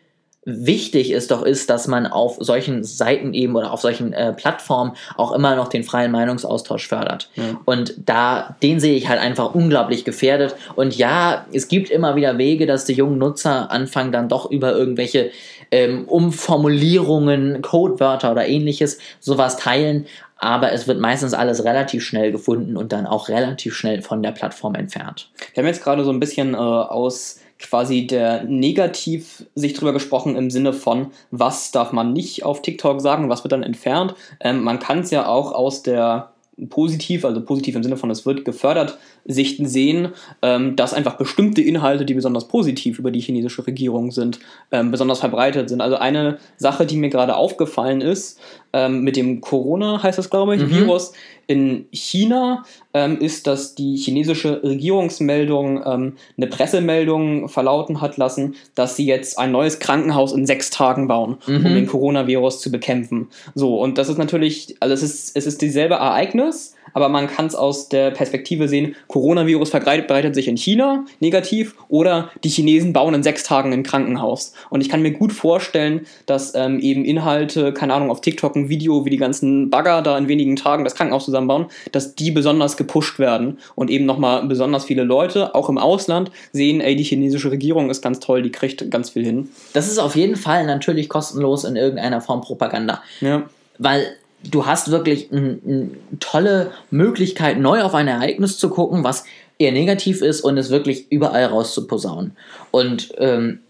wichtig 0.45 1.13
es 1.13 1.29
doch 1.29 1.43
ist, 1.43 1.71
dass 1.71 1.87
man 1.87 2.07
auf 2.07 2.37
solchen 2.41 2.83
Seiten 2.83 3.33
eben 3.33 3.55
oder 3.55 3.73
auf 3.73 3.81
solchen 3.81 4.13
äh, 4.13 4.33
Plattformen 4.33 4.93
auch 5.17 5.33
immer 5.33 5.55
noch 5.55 5.69
den 5.69 5.85
freien 5.85 6.11
Meinungsaustausch 6.11 6.89
fördert. 6.89 7.31
Ja. 7.37 7.61
Und 7.65 7.95
da, 8.05 8.57
den 8.63 8.81
sehe 8.81 8.97
ich 8.97 9.09
halt 9.09 9.21
einfach 9.21 9.55
unglaublich 9.55 10.05
gefährdet. 10.05 10.57
Und 10.75 10.97
ja, 10.97 11.47
es 11.52 11.69
gibt 11.69 11.91
immer 11.91 12.17
wieder 12.17 12.39
Wege, 12.39 12.67
dass 12.67 12.85
die 12.85 12.95
jungen 12.95 13.19
Nutzer 13.19 13.71
anfangen 13.71 14.11
dann 14.11 14.28
doch 14.28 14.50
über 14.50 14.73
irgendwelche 14.73 15.31
ähm, 15.71 16.07
Umformulierungen, 16.07 17.63
Codewörter 17.63 18.33
oder 18.33 18.47
ähnliches 18.49 18.99
sowas 19.21 19.57
teilen. 19.57 20.07
Aber 20.39 20.73
es 20.73 20.89
wird 20.89 20.99
meistens 20.99 21.35
alles 21.35 21.63
relativ 21.63 22.02
schnell 22.05 22.33
gefunden 22.33 22.76
und 22.76 22.93
dann 22.93 23.07
auch 23.07 23.28
relativ 23.28 23.76
schnell 23.76 24.02
von 24.02 24.25
der 24.25 24.33
Plattform 24.33 24.75
entfernt. 24.75 25.31
Wir 25.55 25.63
haben 25.63 25.69
jetzt 25.69 25.85
gerade 25.85 26.02
so 26.02 26.11
ein 26.11 26.19
bisschen 26.19 26.55
äh, 26.55 26.57
aus 26.57 27.39
quasi 27.63 28.07
der 28.07 28.45
Negativ-Sicht 28.45 29.81
drüber 29.81 29.93
gesprochen 29.93 30.37
im 30.37 30.51
Sinne 30.51 30.73
von, 30.73 31.09
was 31.31 31.71
darf 31.71 31.93
man 31.93 32.13
nicht 32.13 32.45
auf 32.45 32.63
TikTok 32.63 33.01
sagen, 33.01 33.29
was 33.29 33.45
wird 33.45 33.53
dann 33.53 33.63
entfernt. 33.63 34.15
Ähm, 34.41 34.63
man 34.63 34.79
kann 34.79 35.01
es 35.01 35.11
ja 35.11 35.27
auch 35.27 35.53
aus 35.53 35.83
der 35.83 36.33
positiv, 36.69 37.25
also 37.25 37.41
positiv 37.41 37.77
im 37.77 37.83
Sinne 37.83 37.97
von, 37.97 38.11
es 38.11 38.27
wird 38.27 38.45
gefördert, 38.45 38.99
Sichten 39.25 39.67
sehen, 39.67 40.09
ähm, 40.43 40.77
dass 40.77 40.93
einfach 40.93 41.17
bestimmte 41.17 41.63
Inhalte, 41.63 42.05
die 42.05 42.15
besonders 42.15 42.49
positiv 42.49 42.99
über 42.99 43.11
die 43.11 43.21
chinesische 43.21 43.67
Regierung 43.67 44.11
sind, 44.11 44.41
ähm, 44.71 44.91
besonders 44.91 45.21
verbreitet 45.21 45.69
sind. 45.69 45.81
Also 45.81 45.97
eine 45.97 46.39
Sache, 46.57 46.85
die 46.85 46.97
mir 46.97 47.09
gerade 47.09 47.37
aufgefallen 47.37 48.01
ist, 48.01 48.39
ähm, 48.73 49.03
mit 49.03 49.17
dem 49.17 49.41
Corona, 49.41 50.03
heißt 50.03 50.19
das 50.19 50.31
glaube 50.31 50.57
ich, 50.57 50.63
mhm. 50.63 50.71
Virus 50.71 51.13
in 51.47 51.87
China, 51.93 52.65
ähm, 52.95 53.19
ist, 53.19 53.47
dass 53.47 53.75
die 53.75 53.97
chinesische 53.97 54.63
Regierungsmeldung 54.63 55.83
ähm, 55.85 56.13
eine 56.37 56.47
Pressemeldung 56.47 57.49
verlauten 57.49 58.00
hat 58.00 58.17
lassen, 58.17 58.55
dass 58.75 58.97
sie 58.97 59.07
jetzt 59.07 59.39
ein 59.39 59.52
neues 59.52 59.78
Krankenhaus 59.78 60.33
in 60.33 60.47
sechs 60.47 60.71
Tagen 60.71 61.09
bauen, 61.09 61.39
mhm. 61.47 61.67
um 61.67 61.75
den 61.75 61.87
Coronavirus 61.87 62.61
zu 62.61 62.71
bekämpfen. 62.71 63.28
So, 63.55 63.81
und 63.81 63.99
das 63.99 64.09
ist 64.09 64.19
natürlich, 64.19 64.76
also 64.81 64.95
es 64.95 65.02
ist, 65.02 65.37
es 65.37 65.47
ist 65.47 65.63
dieselbe 65.63 65.95
Ereignis, 65.95 66.75
aber 66.95 67.08
man 67.08 67.26
kann 67.26 67.47
es 67.47 67.54
aus 67.54 67.88
der 67.88 68.10
Perspektive 68.10 68.68
sehen, 68.68 68.95
Coronavirus 69.08 69.71
verbreitet 69.71 70.34
sich 70.34 70.49
in 70.49 70.56
China 70.56 71.04
negativ 71.21 71.75
oder 71.88 72.30
die 72.45 72.49
Chinesen 72.49 72.92
bauen 72.92 73.14
in 73.14 73.23
sechs 73.23 73.45
Tagen 73.45 73.73
ein 73.73 73.82
Krankenhaus. 73.82 74.52
Und 74.71 74.80
ich 74.80 74.88
kann 74.88 75.02
mir 75.02 75.12
gut 75.12 75.32
vorstellen, 75.32 76.06
dass 76.26 76.54
ähm, 76.54 76.80
eben 76.80 77.04
Inhalte, 77.04 77.73
keine 77.73 77.95
Ahnung, 77.95 78.10
auf 78.10 78.21
TikTok 78.21 78.56
ein 78.56 78.68
Video, 78.68 79.04
wie 79.04 79.10
die 79.10 79.16
ganzen 79.16 79.71
Bagger 79.71 80.02
da 80.02 80.18
in 80.18 80.28
wenigen 80.28 80.56
Tagen 80.56 80.84
das 80.84 80.95
Krankenhaus 80.95 81.25
zusammenbauen, 81.25 81.66
dass 81.92 82.14
die 82.14 82.30
besonders 82.30 82.76
gepusht 82.76 83.18
werden 83.18 83.58
und 83.75 83.90
eben 83.90 84.06
nochmal 84.06 84.47
besonders 84.47 84.84
viele 84.84 85.04
Leute, 85.04 85.54
auch 85.54 85.68
im 85.68 85.78
Ausland, 85.78 86.30
sehen, 86.52 86.80
ey, 86.80 86.97
die 86.97 87.04
chinesische 87.04 87.50
Regierung 87.50 87.90
ist 87.90 88.02
ganz 88.02 88.21
toll, 88.21 88.42
die 88.42 88.52
kriegt 88.52 88.90
ganz 88.90 89.10
viel 89.10 89.25
hin. 89.25 89.49
Das 89.73 89.88
ist 89.88 89.99
auf 89.99 90.16
jeden 90.16 90.36
Fall 90.36 90.66
natürlich 90.66 91.08
kostenlos 91.08 91.64
in 91.64 91.76
irgendeiner 91.76 92.21
Form 92.21 92.40
Propaganda. 92.40 93.02
Ja. 93.21 93.45
Weil 93.78 94.06
du 94.45 94.67
hast 94.67 94.91
wirklich 94.91 95.31
eine 95.33 95.91
tolle 96.21 96.73
Möglichkeit, 96.91 97.59
neu 97.59 97.83
auf 97.83 97.95
ein 97.95 98.09
Ereignis 98.09 98.59
zu 98.59 98.71
gucken, 98.71 99.05
was 99.05 99.25
eher 99.59 99.73
negativ 99.73 100.23
ist 100.23 100.41
und 100.41 100.59
es 100.59 100.71
wirklich 100.71 101.11
überall 101.11 101.45
rauszuposaunen. 101.47 102.37
Und 102.71 103.13
ähm, 103.19 103.61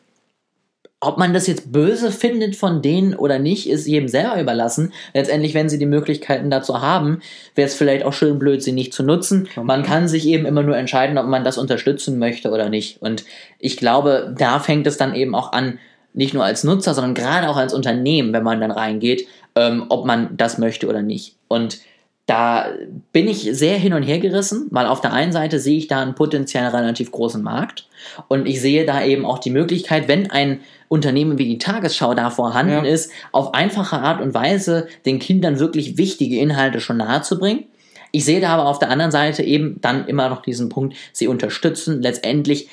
ob 1.04 1.18
man 1.18 1.34
das 1.34 1.48
jetzt 1.48 1.72
böse 1.72 2.12
findet 2.12 2.54
von 2.54 2.80
denen 2.80 3.14
oder 3.14 3.40
nicht, 3.40 3.68
ist 3.68 3.88
jedem 3.88 4.08
selber 4.08 4.40
überlassen. 4.40 4.92
Letztendlich, 5.12 5.52
wenn 5.52 5.68
sie 5.68 5.78
die 5.78 5.86
Möglichkeiten 5.86 6.48
dazu 6.48 6.80
haben, 6.80 7.20
wäre 7.56 7.66
es 7.66 7.74
vielleicht 7.74 8.04
auch 8.04 8.12
schön 8.12 8.38
blöd, 8.38 8.62
sie 8.62 8.70
nicht 8.70 8.94
zu 8.94 9.02
nutzen. 9.02 9.48
Man 9.60 9.82
kann 9.82 10.06
sich 10.06 10.26
eben 10.28 10.46
immer 10.46 10.62
nur 10.62 10.76
entscheiden, 10.76 11.18
ob 11.18 11.26
man 11.26 11.42
das 11.42 11.58
unterstützen 11.58 12.20
möchte 12.20 12.52
oder 12.52 12.68
nicht. 12.68 13.02
Und 13.02 13.24
ich 13.58 13.76
glaube, 13.76 14.32
da 14.38 14.60
fängt 14.60 14.86
es 14.86 14.96
dann 14.96 15.16
eben 15.16 15.34
auch 15.34 15.50
an, 15.52 15.80
nicht 16.14 16.34
nur 16.34 16.44
als 16.44 16.64
Nutzer, 16.64 16.94
sondern 16.94 17.14
gerade 17.14 17.48
auch 17.48 17.56
als 17.56 17.74
Unternehmen, 17.74 18.32
wenn 18.32 18.42
man 18.42 18.60
dann 18.60 18.70
reingeht, 18.70 19.26
ähm, 19.54 19.86
ob 19.88 20.06
man 20.06 20.36
das 20.36 20.58
möchte 20.58 20.88
oder 20.88 21.02
nicht. 21.02 21.36
Und 21.48 21.80
da 22.26 22.66
bin 23.12 23.26
ich 23.26 23.48
sehr 23.52 23.76
hin 23.76 23.94
und 23.94 24.04
her 24.04 24.20
gerissen, 24.20 24.68
weil 24.70 24.86
auf 24.86 25.00
der 25.00 25.12
einen 25.12 25.32
Seite 25.32 25.58
sehe 25.58 25.76
ich 25.76 25.88
da 25.88 26.00
einen 26.00 26.14
potenziell 26.14 26.66
relativ 26.66 27.10
großen 27.10 27.42
Markt 27.42 27.88
und 28.28 28.46
ich 28.46 28.60
sehe 28.60 28.86
da 28.86 29.04
eben 29.04 29.26
auch 29.26 29.38
die 29.38 29.50
Möglichkeit, 29.50 30.06
wenn 30.06 30.30
ein 30.30 30.60
Unternehmen 30.88 31.38
wie 31.38 31.46
die 31.46 31.58
Tagesschau 31.58 32.14
da 32.14 32.30
vorhanden 32.30 32.84
ja. 32.84 32.90
ist, 32.92 33.10
auf 33.32 33.54
einfache 33.54 33.98
Art 33.98 34.20
und 34.20 34.34
Weise 34.34 34.86
den 35.04 35.18
Kindern 35.18 35.58
wirklich 35.58 35.98
wichtige 35.98 36.38
Inhalte 36.38 36.80
schon 36.80 36.98
nahezubringen. 36.98 37.64
Ich 38.12 38.24
sehe 38.24 38.40
da 38.40 38.50
aber 38.50 38.66
auf 38.66 38.78
der 38.78 38.90
anderen 38.90 39.10
Seite 39.10 39.42
eben 39.42 39.80
dann 39.80 40.06
immer 40.06 40.28
noch 40.28 40.42
diesen 40.42 40.68
Punkt, 40.68 40.94
sie 41.12 41.26
unterstützen 41.26 42.02
letztendlich 42.02 42.68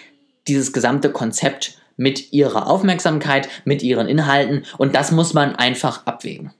dieses 0.47 0.73
gesamte 0.73 1.11
Konzept 1.11 1.78
mit 1.99 2.33
ihrer 2.33 2.67
Aufmerksamkeit, 2.67 3.49
mit 3.65 3.83
ihren 3.83 4.07
Inhalten 4.07 4.63
und 4.77 4.95
das 4.95 5.11
muss 5.11 5.33
man 5.33 5.55
einfach 5.55 6.07
abwägen. 6.07 6.51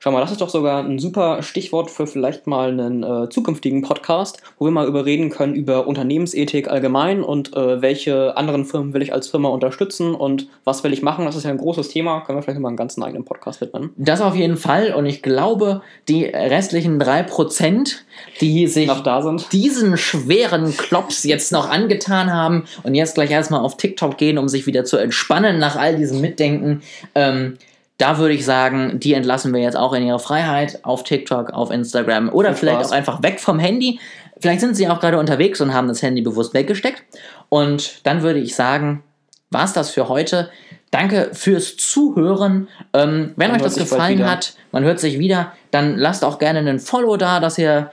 Schau 0.00 0.12
mal, 0.12 0.20
das 0.20 0.30
ist 0.30 0.40
doch 0.40 0.48
sogar 0.48 0.84
ein 0.84 1.00
super 1.00 1.42
Stichwort 1.42 1.90
für 1.90 2.06
vielleicht 2.06 2.46
mal 2.46 2.68
einen 2.68 3.02
äh, 3.02 3.28
zukünftigen 3.30 3.82
Podcast, 3.82 4.40
wo 4.56 4.66
wir 4.66 4.70
mal 4.70 4.86
überreden 4.86 5.28
können 5.28 5.56
über 5.56 5.88
Unternehmensethik 5.88 6.68
allgemein 6.68 7.24
und 7.24 7.56
äh, 7.56 7.82
welche 7.82 8.36
anderen 8.36 8.64
Firmen 8.64 8.94
will 8.94 9.02
ich 9.02 9.12
als 9.12 9.26
Firma 9.26 9.48
unterstützen 9.48 10.14
und 10.14 10.46
was 10.62 10.84
will 10.84 10.92
ich 10.92 11.02
machen. 11.02 11.24
Das 11.24 11.34
ist 11.34 11.42
ja 11.42 11.50
ein 11.50 11.58
großes 11.58 11.88
Thema. 11.88 12.20
Können 12.20 12.38
wir 12.38 12.44
vielleicht 12.44 12.60
mal 12.60 12.68
einen 12.68 12.76
ganzen 12.76 13.02
eigenen 13.02 13.24
Podcast 13.24 13.60
widmen. 13.60 13.90
Das 13.96 14.20
auf 14.20 14.36
jeden 14.36 14.56
Fall. 14.56 14.94
Und 14.94 15.06
ich 15.06 15.20
glaube, 15.20 15.82
die 16.06 16.26
restlichen 16.26 17.02
3%, 17.02 17.96
die 18.40 18.68
sich 18.68 18.86
noch 18.86 19.02
da 19.02 19.20
sind. 19.20 19.52
diesen 19.52 19.96
schweren 19.96 20.76
Klops 20.76 21.24
jetzt 21.24 21.50
noch 21.50 21.68
angetan 21.68 22.32
haben 22.32 22.66
und 22.84 22.94
jetzt 22.94 23.16
gleich 23.16 23.32
erstmal 23.32 23.62
auf 23.62 23.76
TikTok 23.76 24.16
gehen, 24.16 24.38
um 24.38 24.48
sich 24.48 24.68
wieder 24.68 24.84
zu 24.84 24.96
entspannen 24.96 25.58
nach 25.58 25.74
all 25.74 25.96
diesem 25.96 26.20
Mitdenken, 26.20 26.82
ähm, 27.16 27.58
da 27.98 28.18
würde 28.18 28.34
ich 28.34 28.44
sagen, 28.44 29.00
die 29.00 29.12
entlassen 29.12 29.52
wir 29.52 29.60
jetzt 29.60 29.76
auch 29.76 29.92
in 29.92 30.06
ihre 30.06 30.20
Freiheit 30.20 30.78
auf 30.84 31.02
TikTok, 31.02 31.50
auf 31.50 31.70
Instagram 31.70 32.28
oder 32.28 32.50
Viel 32.50 32.60
vielleicht 32.60 32.80
Spaß. 32.80 32.92
auch 32.92 32.96
einfach 32.96 33.22
weg 33.22 33.40
vom 33.40 33.58
Handy. 33.58 33.98
Vielleicht 34.40 34.60
sind 34.60 34.76
sie 34.76 34.88
auch 34.88 35.00
gerade 35.00 35.18
unterwegs 35.18 35.60
und 35.60 35.74
haben 35.74 35.88
das 35.88 36.00
Handy 36.00 36.22
bewusst 36.22 36.54
weggesteckt. 36.54 37.02
Und 37.48 38.06
dann 38.06 38.22
würde 38.22 38.38
ich 38.38 38.54
sagen, 38.54 39.02
war 39.50 39.64
es 39.64 39.72
das 39.72 39.90
für 39.90 40.08
heute. 40.08 40.48
Danke 40.92 41.30
fürs 41.32 41.76
Zuhören. 41.76 42.68
Ähm, 42.94 43.32
wenn 43.36 43.50
Man 43.50 43.56
euch 43.60 43.64
das 43.64 43.74
gefallen 43.74 44.24
hat, 44.24 44.54
man 44.70 44.84
hört 44.84 45.00
sich 45.00 45.18
wieder, 45.18 45.52
dann 45.72 45.96
lasst 45.96 46.24
auch 46.24 46.38
gerne 46.38 46.60
einen 46.60 46.78
Follow 46.78 47.16
da, 47.16 47.40
dass 47.40 47.58
ihr 47.58 47.90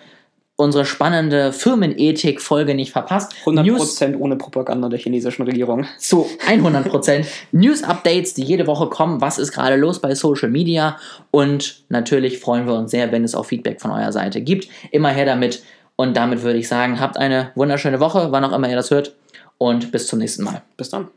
unsere 0.58 0.86
spannende 0.86 1.52
Firmenethik-Folge 1.52 2.76
nicht 2.76 2.92
verpasst. 2.92 3.34
100% 3.44 4.18
ohne 4.18 4.38
Propaganda 4.38 4.88
der 4.88 5.00
chinesischen 5.00 5.44
Regierung. 5.44 5.86
zu 6.00 6.28
100% 6.48 7.26
News-Updates, 7.52 8.34
die 8.34 8.44
jede 8.44 8.68
Woche 8.68 8.88
kommen. 8.88 9.22
Was 9.22 9.38
ist 9.38 9.52
gerade 9.52 9.76
los 9.76 10.00
bei 10.00 10.16
Social 10.16 10.50
Media? 10.50 10.98
Und 11.32 11.84
natürlich 11.90 12.40
freuen 12.40 12.68
wir 12.68 12.76
uns 12.76 12.92
sehr, 12.92 13.12
wenn 13.12 13.24
es 13.24 13.36
auch 13.36 13.46
Feedback 13.46 13.82
von 13.82 13.92
eurer 13.92 14.12
Seite 14.12 14.42
gibt. 14.42 14.70
Immer 14.92 15.10
her 15.10 15.26
damit. 15.26 15.62
Und 15.98 16.16
damit 16.16 16.44
würde 16.44 16.60
ich 16.60 16.68
sagen, 16.68 17.00
habt 17.00 17.18
eine 17.18 17.52
wunderschöne 17.56 18.00
Woche, 18.00 18.32
wann 18.32 18.44
auch 18.44 18.54
immer 18.54 18.70
ihr 18.70 18.76
das 18.76 18.92
hört. 18.92 19.14
Und 19.58 19.92
bis 19.92 20.08
zum 20.08 20.20
nächsten 20.20 20.44
Mal. 20.44 20.62
Bis 20.78 20.90
dann. 20.90 21.08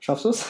Schaffst 0.00 0.24
du 0.24 0.28
es? 0.28 0.46